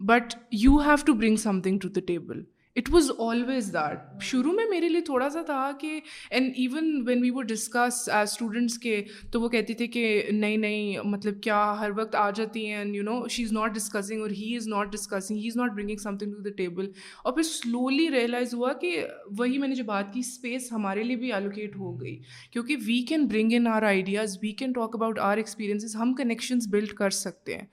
but 0.07 0.33
you 0.63 0.77
have 0.85 1.05
to 1.05 1.13
bring 1.21 1.35
something 1.63 1.79
to 1.81 1.89
the 1.89 2.01
table 2.07 2.41
it 2.79 2.89
was 2.93 3.09
always 3.25 3.67
that 3.73 4.21
شروع 4.29 4.51
میں 4.53 4.63
میرے 4.69 4.87
لیے 4.89 5.01
تھوڑا 5.05 5.29
سا 5.33 5.41
تھا 5.45 5.69
کہ 5.79 5.99
and 6.29 6.53
even 6.63 6.85
when 7.07 7.21
we 7.21 7.29
would 7.35 7.47
discuss 7.49 7.99
as 8.09 8.29
students 8.31 8.77
کے 8.85 9.01
تو 9.31 9.41
وہ 9.41 9.49
کہتے 9.49 9.73
تھے 9.77 9.87
کہ 9.87 10.03
نہیں 10.31 10.57
نہیں 10.57 10.97
مطلب 11.11 11.41
کیا 11.43 11.59
ہر 11.79 11.91
وقت 11.97 12.15
آ 12.19 12.29
جاتی 12.35 12.65
ہیں 12.67 12.75
and 12.77 12.95
you 12.95 13.03
know 13.03 13.13
she 13.31 13.43
is 13.43 13.51
not 13.53 13.75
discussing 13.75 14.21
or 14.21 14.29
he 14.39 14.55
is 14.55 14.67
not 14.67 14.91
discussing 14.93 15.37
he 15.37 15.47
is 15.49 15.55
not 15.57 15.71
bringing 15.75 15.97
something 16.17 16.33
to 16.35 16.41
the 16.49 16.55
table 16.57 16.91
اور 17.23 17.33
پھر 17.33 17.43
سلولی 17.53 18.09
ریئلائز 18.17 18.53
ہوا 18.53 18.73
کہ 18.81 18.95
وہی 19.37 19.57
میں 19.57 19.67
نے 19.67 19.75
جو 19.75 19.83
بات 19.83 20.13
کی 20.13 20.19
اسپیس 20.19 20.71
ہمارے 20.71 21.03
لیے 21.03 21.15
بھی 21.23 21.31
الوکیٹ 21.33 21.75
ہو 21.77 21.99
گئی 22.01 22.17
کیونکہ 22.53 22.75
we 22.85 23.01
can 23.09 23.27
bring 23.31 23.53
in 23.57 23.67
our 23.75 23.83
ideas 23.95 24.37
we 24.43 24.51
can 24.63 24.71
talk 24.79 24.95
about 24.95 25.19
our 25.29 25.37
experiences 25.37 25.95
ہم 26.01 26.13
کنیکشنز 26.17 26.67
بلڈ 26.71 26.93
کر 26.99 27.09
سکتے 27.23 27.57
ہیں 27.57 27.65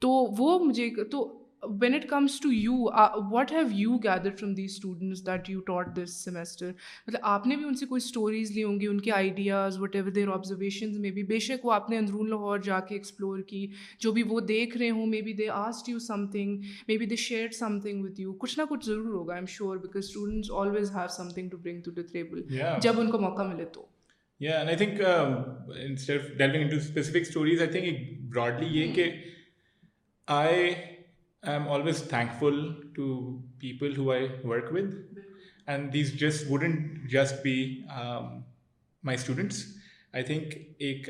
تو 0.00 0.10
وہ 0.38 0.58
مجھے 0.64 0.90
تو 1.10 1.26
when 1.80 1.94
it 1.94 2.04
comes 2.08 2.38
to 2.40 2.48
you 2.52 2.72
what 3.30 3.52
have 3.52 3.66
you 3.74 3.96
gather 4.04 4.30
from 4.38 4.52
these 4.54 4.70
students 4.70 5.24
that 5.26 5.48
you 5.50 5.60
taught 5.66 5.94
this 5.96 6.14
semester 6.24 6.66
مطلب 7.06 7.20
آپ 7.34 7.46
نے 7.46 7.56
بھی 7.56 7.64
ان 7.64 7.74
سے 7.76 7.86
کوئی 7.86 8.00
اسٹوریز 8.04 8.50
لی 8.56 8.64
ہوں 8.64 8.80
گی 8.80 8.86
ان 8.86 9.00
کے 9.00 9.12
ideas 9.12 9.78
what 9.80 9.96
ever 9.96 10.10
their 10.10 10.28
observations 10.34 10.98
میں 10.98 11.10
بھی 11.10 11.22
بے 11.30 11.38
شک 11.46 11.64
وہ 11.66 11.72
آپ 11.72 11.90
نے 11.90 11.98
اندرون 11.98 12.30
لاہور 12.30 12.58
جا 12.64 12.80
کے 12.88 12.94
ایکسپلور 12.94 13.40
کی 13.48 13.66
جو 14.00 14.12
بھی 14.12 14.22
وہ 14.28 14.40
دیکھ 14.50 14.76
رہے 14.76 14.90
ہوں 14.90 15.06
maybe 15.22 15.32
they 15.42 15.48
asked 15.52 15.88
you 15.88 15.98
something 16.32 16.56
maybe 16.98 17.06
they 17.06 17.16
share 17.26 17.50
something 17.80 18.04
with 18.04 18.20
you 18.20 18.32
کچھ 18.46 18.58
نہ 18.58 18.64
کچھ 18.70 18.86
ضرور 18.86 19.14
ہوگا 19.14 19.32
I 19.32 19.40
am 19.40 19.46
sure 19.56 19.76
because 19.76 20.04
students 20.08 20.50
always 20.60 20.90
have 20.96 21.08
something 21.34 21.48
to 21.50 21.56
to 21.56 21.62
bring 21.62 21.88
the 21.96 22.02
table 22.12 22.42
جب 22.82 23.00
ان 23.00 23.10
کو 23.10 23.18
موقع 23.18 23.42
ملے 23.52 23.64
تو 23.72 23.88
براڈلی 28.32 28.66
um, 28.68 28.74
یہ 28.74 28.84
hmm. 28.84 28.94
کہ 28.94 29.10
I 30.32 30.70
I 31.42 31.56
am 31.58 31.66
always 31.72 32.02
thankful 32.40 32.60
to 32.94 33.06
people 33.60 33.96
who 33.96 34.10
I 34.12 34.26
work 34.44 34.72
with 34.74 34.94
and 35.66 35.92
these 35.92 36.12
just 36.20 36.50
wouldn't 36.50 36.72
just 37.12 37.42
be 37.44 37.58
my 39.04 39.18
students 39.18 39.62
I 40.14 40.22
think 40.24 40.54
ایک 40.88 41.08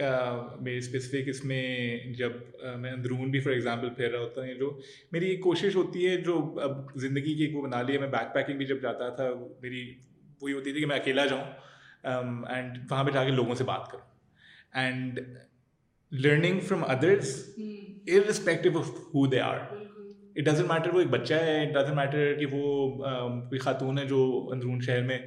میری 0.63 0.77
اسپیسیفک 0.79 1.29
اس 1.29 1.45
میں 1.45 1.99
جب 2.19 2.33
میں 2.79 2.91
اندرون 2.91 3.31
بھی 3.31 3.41
فار 3.41 3.53
ایگزامپل 3.53 3.91
پھیر 3.97 4.11
رہا 4.11 4.21
ہوتا 4.21 4.45
ہے 4.47 4.55
جو 4.59 4.71
میری 5.13 5.29
ایک 5.31 5.41
کوشش 5.43 5.77
ہوتی 5.77 6.07
ہے 6.09 6.17
جو 6.25 6.39
اب 6.63 6.85
زندگی 7.01 7.35
کی 7.35 7.45
ایک 7.45 7.55
وہ 7.57 7.63
بنا 7.67 7.83
لی 7.83 7.93
ہے 7.93 7.99
میں 7.99 8.09
بیک 8.17 8.35
پیکنگ 8.35 8.57
بھی 8.59 8.67
جب 8.67 8.83
جاتا 8.83 9.09
تھا 9.17 9.29
میری 9.63 9.83
وہی 10.41 10.53
ہوتی 10.53 10.73
تھی 10.73 10.81
کہ 10.81 10.87
میں 10.87 10.97
اکیلا 10.97 11.27
جاؤں 11.27 12.45
اینڈ 12.55 12.79
وہاں 12.91 13.05
پہ 13.05 13.11
جا 13.15 13.25
کے 13.25 13.31
لوگوں 13.41 13.55
سے 13.55 13.65
بات 13.73 13.89
کروں 13.91 14.05
and 14.85 15.21
learning 16.25 16.61
from 16.69 16.85
others 16.91 17.37
irrespective 17.59 18.79
of 18.79 18.91
who 19.15 19.27
they 19.27 19.41
are 19.41 19.59
it 20.39 20.45
doesn't 20.45 20.67
matter 20.69 20.95
وہ 20.95 21.01
ایک 21.01 21.09
بچہ 21.11 21.35
ہے 21.43 21.61
اٹ 21.63 21.73
ڈزنٹ 21.75 21.97
میٹر 21.97 22.33
کہ 22.39 22.47
وہ 22.53 22.89
کوئی 23.49 23.59
خاتون 23.59 23.99
ہے 23.99 24.05
جو 24.07 24.23
اندرون 24.53 24.81
شہر 24.87 25.03
میں 25.07 25.19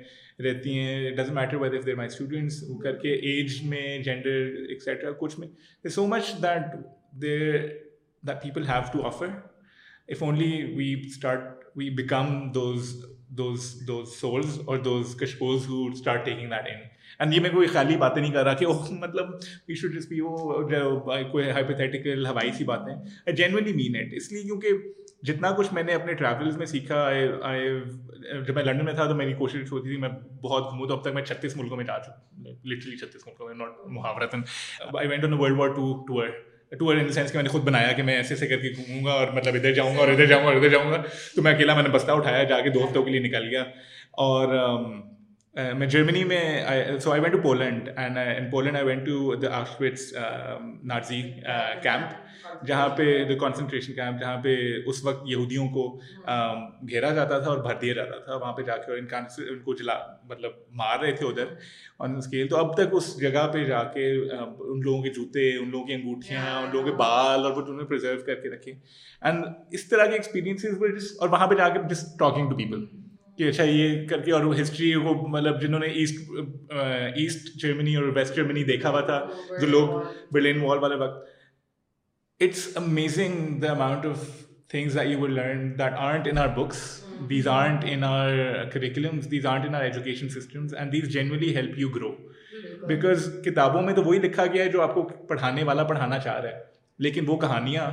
رہتی 0.43 0.77
ہیں 0.79 1.09
it 1.11 1.29
matter 1.33 1.55
whether 1.61 1.81
their 1.85 1.95
my 1.95 2.07
students 2.07 2.63
وہ 2.69 2.77
کر 2.79 2.95
کے 3.01 3.13
ایج 3.29 3.53
میں 3.69 3.97
جینڈر 4.03 4.45
ایکسیٹرا 4.73 5.11
کچھ 5.19 5.39
میں 5.39 5.47
so 5.95 6.05
much 6.07 6.31
that 6.43 6.73
there 7.21 7.55
that 8.27 8.43
people 8.43 8.67
have 8.67 8.81
to 8.93 9.05
offer 9.07 9.31
if 10.11 10.23
only 10.23 10.51
we 10.75 10.93
start 11.05 11.63
we 11.77 11.89
become 12.01 12.33
those 12.55 12.93
those 13.01 13.17
those 13.31 13.73
those 13.87 14.15
souls 14.19 14.59
اور 14.67 15.03
کشپوز 15.21 15.67
ہو 15.69 15.85
start 15.91 16.25
taking 16.25 16.49
that 16.49 16.67
and 16.67 16.85
and 17.17 17.33
یہ 17.33 17.39
میں 17.41 17.49
کوئی 17.49 17.67
خیالی 17.67 17.95
باتیں 17.97 18.21
نہیں 18.21 18.31
کر 18.33 18.43
رہا 18.43 18.55
شوڈ 18.61 19.95
جس 19.95 20.11
مطلب 20.11 20.23
وہ 20.23 20.99
کوئی 21.31 21.49
ہائپیتھیٹیکل 21.49 22.25
ہوائی 22.25 22.51
سی 22.57 22.63
باتیں 22.63 22.93
آئی 22.93 23.35
جینونلی 23.35 23.73
مین 23.73 23.95
ایٹ 23.99 24.13
اس 24.17 24.31
لیے 24.31 24.41
کیونکہ 24.43 24.89
جتنا 25.27 25.49
کچھ 25.57 25.73
میں 25.73 25.83
نے 25.83 25.93
اپنے 25.93 26.13
ٹریولس 26.19 26.57
میں 26.57 26.65
سیکھا 26.65 27.07
جب 28.47 28.53
میں 28.55 28.63
لنڈن 28.63 28.85
میں 28.85 28.93
تھا 28.93 29.05
تو 29.07 29.15
میری 29.15 29.33
کوشش 29.39 29.71
ہوتی 29.71 29.89
تھی 29.89 29.97
میں 30.01 30.09
بہت 30.43 30.69
گھوموں 30.69 30.87
تو 30.87 30.93
اب 30.97 31.01
تک 31.03 31.13
میں 31.13 31.23
چھتیس 31.25 31.55
ملکوں 31.57 31.77
میں 31.77 31.85
جا 31.85 31.97
چکا 32.05 32.47
لٹرلی 32.69 32.97
چھتیس 32.97 33.27
ملکوں 33.27 33.47
میں 33.47 33.55
not 33.55 33.85
محاورت 33.97 34.35
I 34.95 35.07
went 35.07 35.23
on 35.25 35.33
world 35.39 35.57
war 35.59 35.73
two 35.75 35.93
tour 36.07 36.27
tour 36.79 36.95
in 36.95 37.07
the 37.07 37.13
sense 37.13 37.31
کہ 37.31 37.37
میں 37.37 37.43
نے 37.43 37.49
خود 37.49 37.61
بنایا 37.63 37.91
کہ 37.97 38.03
میں 38.09 38.15
ایسے 38.15 38.33
ایسے 38.33 38.47
کر 38.47 38.57
کے 38.61 38.69
گھوموں 38.77 39.03
گا 39.05 39.11
اور 39.13 39.33
مطلب 39.35 39.55
ادھر 39.55 39.73
جاؤں 39.73 39.95
گا 39.95 39.99
اور 40.01 40.07
ادھر 40.11 40.25
جاؤں 40.25 40.41
گا 40.43 40.47
اور 40.47 40.55
ادھر 40.55 40.69
جاؤں 40.69 40.91
گا 40.91 41.01
تو 41.35 41.41
میں 41.41 41.53
اکیلا 41.53 41.75
میں 41.75 41.83
نے 41.83 41.89
بستہ 41.93 42.11
اٹھایا 42.19 42.43
جا 42.53 42.59
کے 42.63 42.69
دو 42.69 42.83
ہفتوں 42.85 43.03
کے 43.05 43.11
لیے 43.11 43.19
نکل 43.27 43.47
گیا 43.49 43.61
اور 44.25 44.55
um, 44.65 44.89
Uh, 45.59 45.73
میں 45.77 45.87
جرمنی 45.87 46.23
میں 46.23 46.99
so 47.03 47.11
I 47.11 47.21
went 47.21 47.33
to 47.33 47.39
Poland 47.43 47.87
and 47.97 48.51
Poland 48.51 48.75
I 48.77 48.85
went 48.85 49.05
to 49.05 49.35
the 49.41 49.47
Auschwitz 49.57 50.11
Nazi 50.91 51.21
camp 51.83 52.65
جہاں 52.67 52.87
پہ 52.97 53.03
دا 53.29 53.37
کانسنٹریشن 53.39 53.93
کیمپ 53.93 54.19
جہاں 54.19 54.37
پہ 54.43 54.55
اس 54.89 55.03
وقت 55.05 55.23
یہودیوں 55.29 55.67
کو 55.73 55.87
گھیرا 56.89 57.09
جاتا 57.15 57.39
تھا 57.39 57.49
اور 57.51 57.57
بھر 57.63 57.75
دیا 57.81 57.93
جاتا 57.93 58.17
تھا 58.25 58.35
وہاں 58.35 58.53
پہ 58.57 58.61
جا 58.69 58.77
کے 58.85 58.91
اور 58.91 58.99
ان 59.49 59.59
کو 59.63 59.73
جلا 59.81 59.93
مطلب 60.29 60.51
مار 60.83 60.99
رہے 60.99 61.11
تھے 61.17 61.25
ادھر 61.27 61.53
آن 62.07 62.15
اسکیل 62.17 62.47
تو 62.49 62.57
اب 62.57 62.73
تک 62.77 62.95
اس 63.01 63.15
جگہ 63.21 63.47
پہ 63.53 63.63
جا 63.73 63.83
کے 63.97 64.07
ان 64.11 64.79
لوگوں 64.79 65.01
کے 65.03 65.09
جوتے 65.19 65.49
ان 65.57 65.69
لوگوں 65.71 65.85
کی 65.87 65.93
انگوٹھیاں 65.93 66.45
ان 66.61 66.69
لوگوں 66.73 66.85
کے 66.89 66.95
بال 67.03 67.45
اور 67.45 67.51
وہ 67.61 67.83
پرزرو 67.89 68.17
کر 68.27 68.41
کے 68.41 68.49
رکھے 68.55 68.73
اینڈ 69.27 69.45
اس 69.79 69.87
طرح 69.89 70.05
کے 70.05 70.13
ایکسپیرینسز 70.21 71.11
اور 71.19 71.29
وہاں 71.37 71.47
پہ 71.47 71.55
جا 71.63 71.69
کے 71.75 71.87
جسٹ 71.93 72.17
ٹاکنگ 72.19 72.49
ٹو 72.49 72.55
پیپل 72.57 72.85
کہ 73.39 73.47
اچھا 73.49 73.63
یہ 73.63 73.93
کر 74.07 74.21
کے 74.21 74.31
اور 74.35 74.43
وہ 74.43 74.55
ہسٹری 74.59 74.93
وہ 75.03 75.13
مطلب 75.33 75.61
جنہوں 75.61 75.79
نے 75.79 75.87
ایسٹ 75.99 76.31
ایسٹ 77.21 77.47
جرمنی 77.61 77.95
اور 77.95 78.03
ویسٹ 78.15 78.35
جرمنی 78.35 78.63
دیکھا 78.69 78.89
ہوا 78.89 79.01
تھا 79.09 79.19
جو 79.61 79.67
لوگ 79.67 79.89
برلین 80.31 80.59
وال 80.61 80.77
والے 80.83 80.95
وقت 81.03 82.41
it's 82.43 82.67
amazing 82.81 83.59
the 83.61 83.71
amount 83.71 84.05
of 84.05 84.25
things 84.71 84.97
I 84.99 85.11
you 85.11 85.27
learn 85.27 85.71
that 85.79 85.93
aren't 86.07 86.27
in 86.31 86.37
our 86.37 86.47
books 86.57 86.81
these 87.29 87.47
aren't 87.53 87.85
in 87.91 88.03
our 88.09 88.69
these 88.85 89.45
in 89.45 89.75
our 89.75 89.81
education 89.83 90.29
systems 90.39 90.73
and 90.79 90.91
these 90.93 91.09
generally 91.13 91.55
help 91.55 91.79
you 91.79 91.89
grow 91.95 92.11
because 92.87 93.29
کتابوں 93.45 93.81
میں 93.81 93.93
تو 93.95 94.03
وہی 94.03 94.19
لکھا 94.27 94.45
گیا 94.53 94.63
ہے 94.63 94.69
جو 94.71 94.81
آپ 94.81 94.93
کو 94.93 95.03
پڑھانے 95.29 95.63
والا 95.71 95.83
پڑھانا 95.93 96.19
چاہ 96.29 96.39
رہا 96.39 96.49
ہے 96.57 96.67
لیکن 97.07 97.23
وہ 97.29 97.37
کہانیاں 97.47 97.89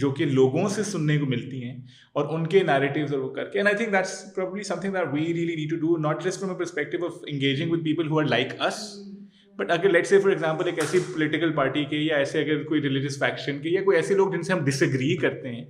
جو 0.00 0.10
کہ 0.16 0.24
لوگوں 0.38 0.66
سے 0.68 0.82
سننے 0.84 1.16
کو 1.18 1.26
ملتی 1.26 1.62
ہیں 1.64 1.76
اور 2.20 2.24
ان 2.34 2.46
کے 2.54 2.62
نیریٹیوز 2.66 3.12
اور 3.14 3.20
وہ 3.20 3.28
کر 3.34 3.48
کے 3.50 3.58
and 3.58 3.68
I 3.68 3.76
think 3.76 3.92
that's 3.92 4.10
something 4.80 4.92
that 4.92 5.12
we 5.12 5.24
really 5.34 5.54
need 5.56 5.70
to 5.70 5.76
do 5.86 5.96
not 6.06 6.24
just 6.24 6.40
from 6.40 6.50
a 6.52 6.56
perspective 6.58 7.04
of 7.06 7.16
engaging 7.32 7.70
with 7.72 7.82
people 7.84 8.10
who 8.10 8.18
are 8.20 8.24
like 8.34 8.52
us 8.66 8.80
but 9.58 9.70
اگر 9.70 9.88
لیٹ 9.90 10.06
سے 10.06 10.18
فار 10.20 10.30
ایگزامپل 10.30 10.66
ایک 10.68 10.78
ایسی 10.82 10.98
پولیٹیکل 11.12 11.52
پارٹی 11.56 11.84
کے 11.90 11.98
یا 11.98 12.16
ایسے 12.24 12.42
اگر 12.42 12.62
کوئی 12.64 12.82
religious 12.82 13.18
faction 13.18 13.58
کے 13.62 13.68
یا 13.68 13.82
کوئی 13.84 13.96
ایسے 13.96 14.14
لوگ 14.14 14.32
جن 14.32 14.42
سے 14.48 14.52
ہم 14.52 14.64
ڈس 14.64 14.82
اگری 14.82 15.16
کرتے 15.26 15.54
ہیں 15.54 15.64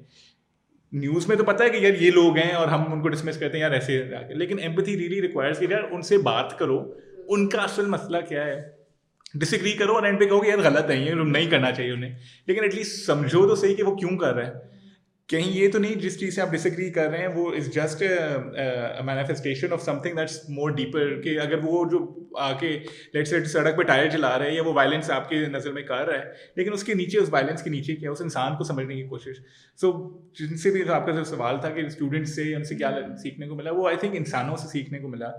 نیوز 1.04 1.28
میں 1.28 1.36
تو 1.36 1.44
پتہ 1.44 1.62
ہے 1.64 1.68
کہ 1.70 1.84
یار 1.86 2.02
یہ 2.02 2.10
لوگ 2.14 2.36
ہیں 2.38 2.50
اور 2.54 2.68
ہم 2.68 2.92
ان 2.92 3.02
کو 3.02 3.08
ڈسمس 3.08 3.38
کرتے 3.40 3.56
ہیں 3.56 3.62
یار 3.64 3.72
ایسے 3.80 4.02
لیکن 4.38 4.58
ایمپتھی 4.58 4.96
ریلی 4.98 5.22
ریکوائرس 5.22 5.58
کہ 5.58 5.66
یار 5.70 5.82
ان 5.92 6.02
سے 6.10 6.18
بات 6.30 6.58
کرو 6.58 6.82
ان 7.36 7.48
کا 7.54 7.62
اصل 7.62 7.86
مسئلہ 7.94 8.16
کیا 8.28 8.44
ہے 8.46 8.60
ڈس 9.40 9.52
اگری 9.54 9.72
کرو 9.78 9.94
اور 9.94 10.02
اینڈ 10.06 10.18
پہ 10.20 10.24
کہو 10.28 10.40
کہ 10.40 10.48
یار 10.48 10.58
غلط 10.64 10.90
ہے 10.90 10.96
یہ 10.96 11.14
نہیں 11.22 11.50
کرنا 11.50 11.70
چاہیے 11.74 11.90
انہیں 11.92 12.14
لیکن 12.46 12.62
ایٹ 12.64 12.74
لیسٹ 12.74 13.04
سمجھو 13.06 13.46
تو 13.48 13.54
صحیح 13.56 13.74
کہ 13.76 13.82
وہ 13.84 13.94
کیوں 13.96 14.16
کر 14.18 14.34
رہے 14.34 14.44
ہیں 14.44 14.74
کہیں 15.30 15.52
یہ 15.52 15.70
تو 15.72 15.78
نہیں 15.78 15.94
جس 16.00 16.18
چیز 16.20 16.34
سے 16.34 16.40
آپ 16.42 16.52
ڈس 16.52 16.66
اگری 16.66 16.90
کر 16.92 17.08
رہے 17.10 17.18
ہیں 17.18 17.28
وہ 17.34 17.50
is 17.56 17.68
just 17.74 18.02
manifestation 19.06 19.72
of 19.72 19.82
something 20.02 20.16
that's 20.16 20.38
more 20.56 20.70
deeper 20.76 21.20
کہ 21.22 21.38
اگر 21.40 21.64
وہ 21.64 21.84
جو 21.90 21.98
آ 22.42 22.50
کے 22.58 22.68
لیٹ 23.14 23.28
سیٹ 23.28 23.46
سڑک 23.50 23.76
پہ 23.76 23.82
ٹائر 23.88 24.08
چلا 24.12 24.38
رہے 24.38 24.48
ہیں 24.48 24.56
یا 24.56 24.62
وہ 24.66 24.72
وائلنس 24.74 25.10
آپ 25.10 25.28
کی 25.28 25.38
نظر 25.52 25.72
میں 25.72 25.82
کر 25.86 26.04
رہا 26.08 26.18
ہے 26.18 26.50
لیکن 26.56 26.72
اس 26.72 26.84
کے 26.84 26.94
نیچے 27.00 27.18
اس 27.18 27.28
وائلنس 27.32 27.62
کے 27.62 27.70
نیچے 27.70 27.96
کیا 27.96 28.10
اس 28.10 28.20
انسان 28.22 28.56
کو 28.56 28.64
سمجھنے 28.64 28.94
کی 28.94 29.02
کوشش 29.08 29.40
سو 29.80 29.92
جن 30.38 30.56
سے 30.56 30.70
بھی 30.70 30.82
آپ 30.96 31.06
کا 31.06 31.12
جو 31.16 31.24
سوال 31.32 31.60
تھا 31.60 31.70
کہ 31.70 31.80
اسٹوڈنٹس 31.86 32.34
سے 32.36 32.42
ان 32.54 32.64
سے 32.70 32.74
کیا 32.74 32.90
سیکھنے 33.22 33.46
کو 33.48 33.54
ملا 33.56 33.70
وہ 33.76 33.88
آئی 33.88 33.96
تھنک 34.00 34.16
انسانوں 34.18 34.56
سے 34.56 34.68
سیکھنے 34.72 34.98
کو 34.98 35.08
ملا 35.08 35.30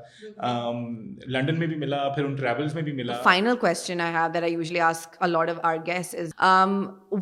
لنڈن 1.37 1.59
میں 1.59 1.67
بھی 1.67 1.75
ملا 1.85 2.07
پھر 2.15 2.25
ان 2.25 2.35
ٹریولس 2.35 2.73
میں 2.75 2.83
بھی 2.89 2.93
ملا 3.01 3.13
final 3.23 3.55
question 3.61 4.01
I 4.01 4.13
have 4.15 4.27
that 4.33 4.43
I 4.43 4.53
usually 4.53 4.79
ask 4.89 5.15
a lot 5.29 5.49
of 5.49 5.59
our 5.71 5.77
guests 5.87 6.13
is 6.19 6.33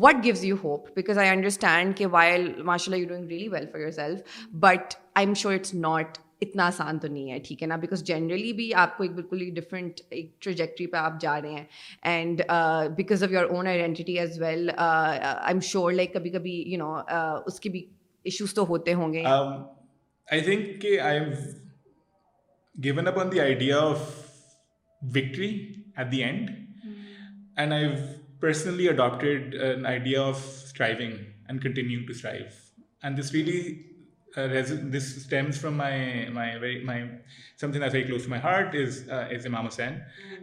what 0.02 0.24
gives 0.24 0.44
you 0.44 0.56
hope 0.64 0.88
because 0.96 1.18
I 1.18 1.28
understand 1.30 1.96
کہ 1.96 2.06
وائل 2.18 2.50
ماشاء 2.64 2.92
اللہ 2.94 3.02
you 3.02 3.08
doing 3.08 3.28
really 3.28 3.48
well 3.52 3.66
for 3.72 3.80
yourself 3.92 4.46
but 4.60 4.94
I 5.16 5.26
am 5.26 5.34
sure 5.42 5.54
it's 5.54 5.74
not 5.74 6.18
اتنا 6.42 6.66
آسان 6.66 6.98
تو 7.00 7.08
نہیں 7.08 7.30
ہے 7.32 7.38
ٹھیک 7.44 7.62
ہے 7.62 7.66
نا 7.68 7.76
بیکاز 7.82 8.02
جنرلی 8.04 8.52
بھی 8.52 8.72
آپ 8.82 8.96
کو 8.96 9.02
ایک 9.04 9.12
بالکل 9.14 9.40
ہی 9.40 9.50
ڈفرینٹ 9.60 10.00
ایک 10.10 10.30
ٹریجیکٹری 10.42 10.86
پہ 10.86 10.96
آپ 10.96 11.20
جا 11.20 11.40
رہے 11.42 11.52
ہیں 11.52 11.64
and 12.10 12.42
because 12.96 13.22
of 13.24 13.30
your 13.32 13.44
own 13.50 13.66
identity 13.66 14.18
as 14.18 14.40
well 14.42 14.70
I 14.76 15.20
am 15.52 15.60
sure 15.70 15.92
like 15.92 16.12
کبھی 16.14 16.30
کبھی 16.30 16.52
یو 16.72 16.78
نو 16.78 16.94
اس 17.46 17.60
کے 17.60 17.70
بھی 17.76 17.80
ایشوز 18.24 18.54
تو 18.54 18.64
ہوتے 18.68 18.94
ہوں 18.94 19.12
گے 19.12 19.24
آئی 19.26 20.40
um, 20.40 20.44
تھنک 20.44 20.80
کہ 20.82 20.98
I 21.00 21.18
am 21.18 21.30
given 22.84 23.08
up 23.08 23.18
on 23.18 23.32
the 23.32 23.40
idea 23.40 23.78
of 23.80 24.06
victory 25.16 25.48
at 25.96 26.12
the 26.12 26.22
end 26.24 26.50
and 27.58 27.72
I 27.72 27.86
personally 28.40 28.88
adapted 28.88 29.54
idea 29.88 30.22
of 30.28 30.44
striving 30.46 31.16
and 31.48 31.62
continue 31.62 32.00
to 32.06 32.10
strive 32.16 32.44
and 33.02 33.18
this 33.20 33.32
really 33.34 33.60
this 34.96 35.12
stems 35.16 35.60
from 35.60 35.76
my 35.76 36.24
my 36.34 36.58
very 36.60 36.84
my 36.84 37.02
something 37.72 37.82
I 37.82 37.90
very 37.92 38.04
close 38.06 38.24
to 38.24 38.30
my 38.30 38.42
heart 38.42 38.74
is 38.82 39.02
is 39.10 39.46
a 39.46 39.64
Hussain 39.66 39.94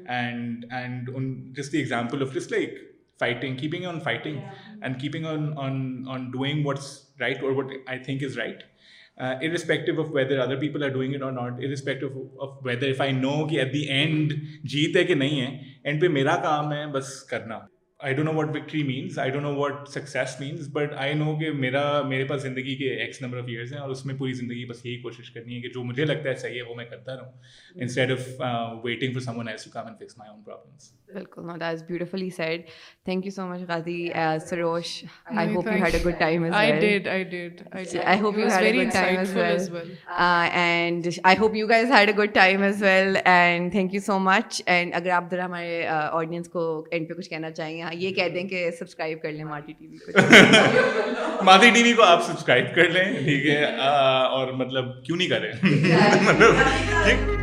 and 0.06 0.66
and 0.80 1.10
in 1.16 1.34
just 1.56 1.72
the 1.74 1.78
example 1.78 2.22
of 2.28 2.36
this 2.38 2.52
like 2.52 2.78
fighting 3.20 3.58
keeping 3.58 3.86
on 3.86 4.00
fighting 4.04 4.38
and 4.82 5.00
keeping 5.02 5.26
on 5.26 5.48
on 5.66 5.82
on 6.14 6.30
doing 6.32 6.66
what's 6.66 6.92
right 7.22 7.44
اور 7.44 7.52
what 7.56 7.72
I 7.72 7.78
I 7.96 8.00
think 8.06 8.24
is 8.24 8.38
right 8.38 8.64
respective 9.54 9.94
of 10.02 10.06
of 10.08 10.14
whether 10.16 10.30
whether 10.32 10.40
other 10.44 10.60
people 10.62 10.84
are 10.84 10.90
doing 10.90 11.14
it 11.16 11.34
not 11.34 12.84
no 13.20 13.48
کہ 13.48 13.60
at 13.60 13.74
the 13.74 13.84
and 13.98 14.34
جیت 14.70 14.96
ہے 14.98 15.04
کہ 15.04 15.16
نہیں 15.16 15.42
ہے 15.42 15.74
and 15.84 16.02
پہ 16.02 16.08
میرا 16.20 16.36
کام 16.44 16.74
ہے 16.74 16.86
بس 16.94 17.20
کرنا 17.30 17.60
I 18.04 18.14
I 18.14 18.20
I 18.22 18.24
know 18.24 18.32
know 18.32 18.32
know 18.32 18.38
what 18.38 18.48
what 18.48 18.62
victory 18.64 18.82
means 18.84 19.18
means 19.44 19.94
success 19.94 20.68
but 20.74 20.90
کہ 21.00 21.36
کہ 21.46 21.52
میرا 21.60 22.02
میرے 22.08 22.24
پاس 22.28 22.42
زندگی 22.42 22.54
زندگی 22.60 22.76
کے 22.76 22.90
ایکس 23.04 23.22
نمبر 23.22 23.38
آف 23.40 23.46
ایئرس 23.48 23.72
ہیں 23.74 23.80
اور 23.80 23.90
اس 23.90 24.06
میں 24.06 24.16
پوری 24.18 24.66
بس 24.70 24.86
یہی 24.86 24.98
کوشش 25.02 25.30
کرنی 25.32 25.62
ہے 25.64 25.70
جو 25.74 25.84
مجھے 25.84 26.06
لگتا 26.06 26.30
ہے 26.30 26.34
ہے 26.34 26.40
صحیح 26.42 26.62
وہ 26.70 26.76
میں 26.76 26.86
کرتا 26.86 27.16
instead 27.82 28.12
of 28.12 28.28
waiting 28.84 29.14
for 29.14 29.22
someone 29.40 29.48
is 29.48 29.64
fix 29.66 30.18
my 30.18 30.32
own 30.32 30.42
problems 30.44 30.92
اگر 31.14 31.90
آپ 33.80 34.00
ذرا 45.32 45.46
ہمارے 45.46 45.86
آڈینس 45.88 46.48
uh, 46.48 46.52
کو 46.54 46.86
کچھ 47.18 47.30
کہنا 47.30 47.50
چاہیں 47.52 47.76
گے 47.78 47.84
ہاں، 47.94 48.02
یہ 48.02 48.12
کہہ 48.14 48.30
دیں 48.34 48.44
کہ 48.48 48.70
سبسکرائب 48.80 49.22
کر 49.22 49.32
لیں 49.32 49.44
مارٹی 49.46 49.74
ٹی 49.80 49.88
وی 49.88 49.98
کو 49.98 51.44
مارٹی 51.46 51.70
ٹی 51.74 51.84
وی 51.84 51.94
کو 51.94 52.04
آپ 52.04 52.24
سبسکرائب 52.28 52.74
کر 52.76 52.90
لیں 52.98 53.04
ٹھیک 53.24 53.46
ہے 53.46 53.64
اور 53.76 54.54
مطلب 54.64 54.86
کیوں 55.06 55.18
نہیں 55.18 55.30
کریں 55.30 55.52
مطلب 56.28 56.62
ٹھیک 57.06 57.43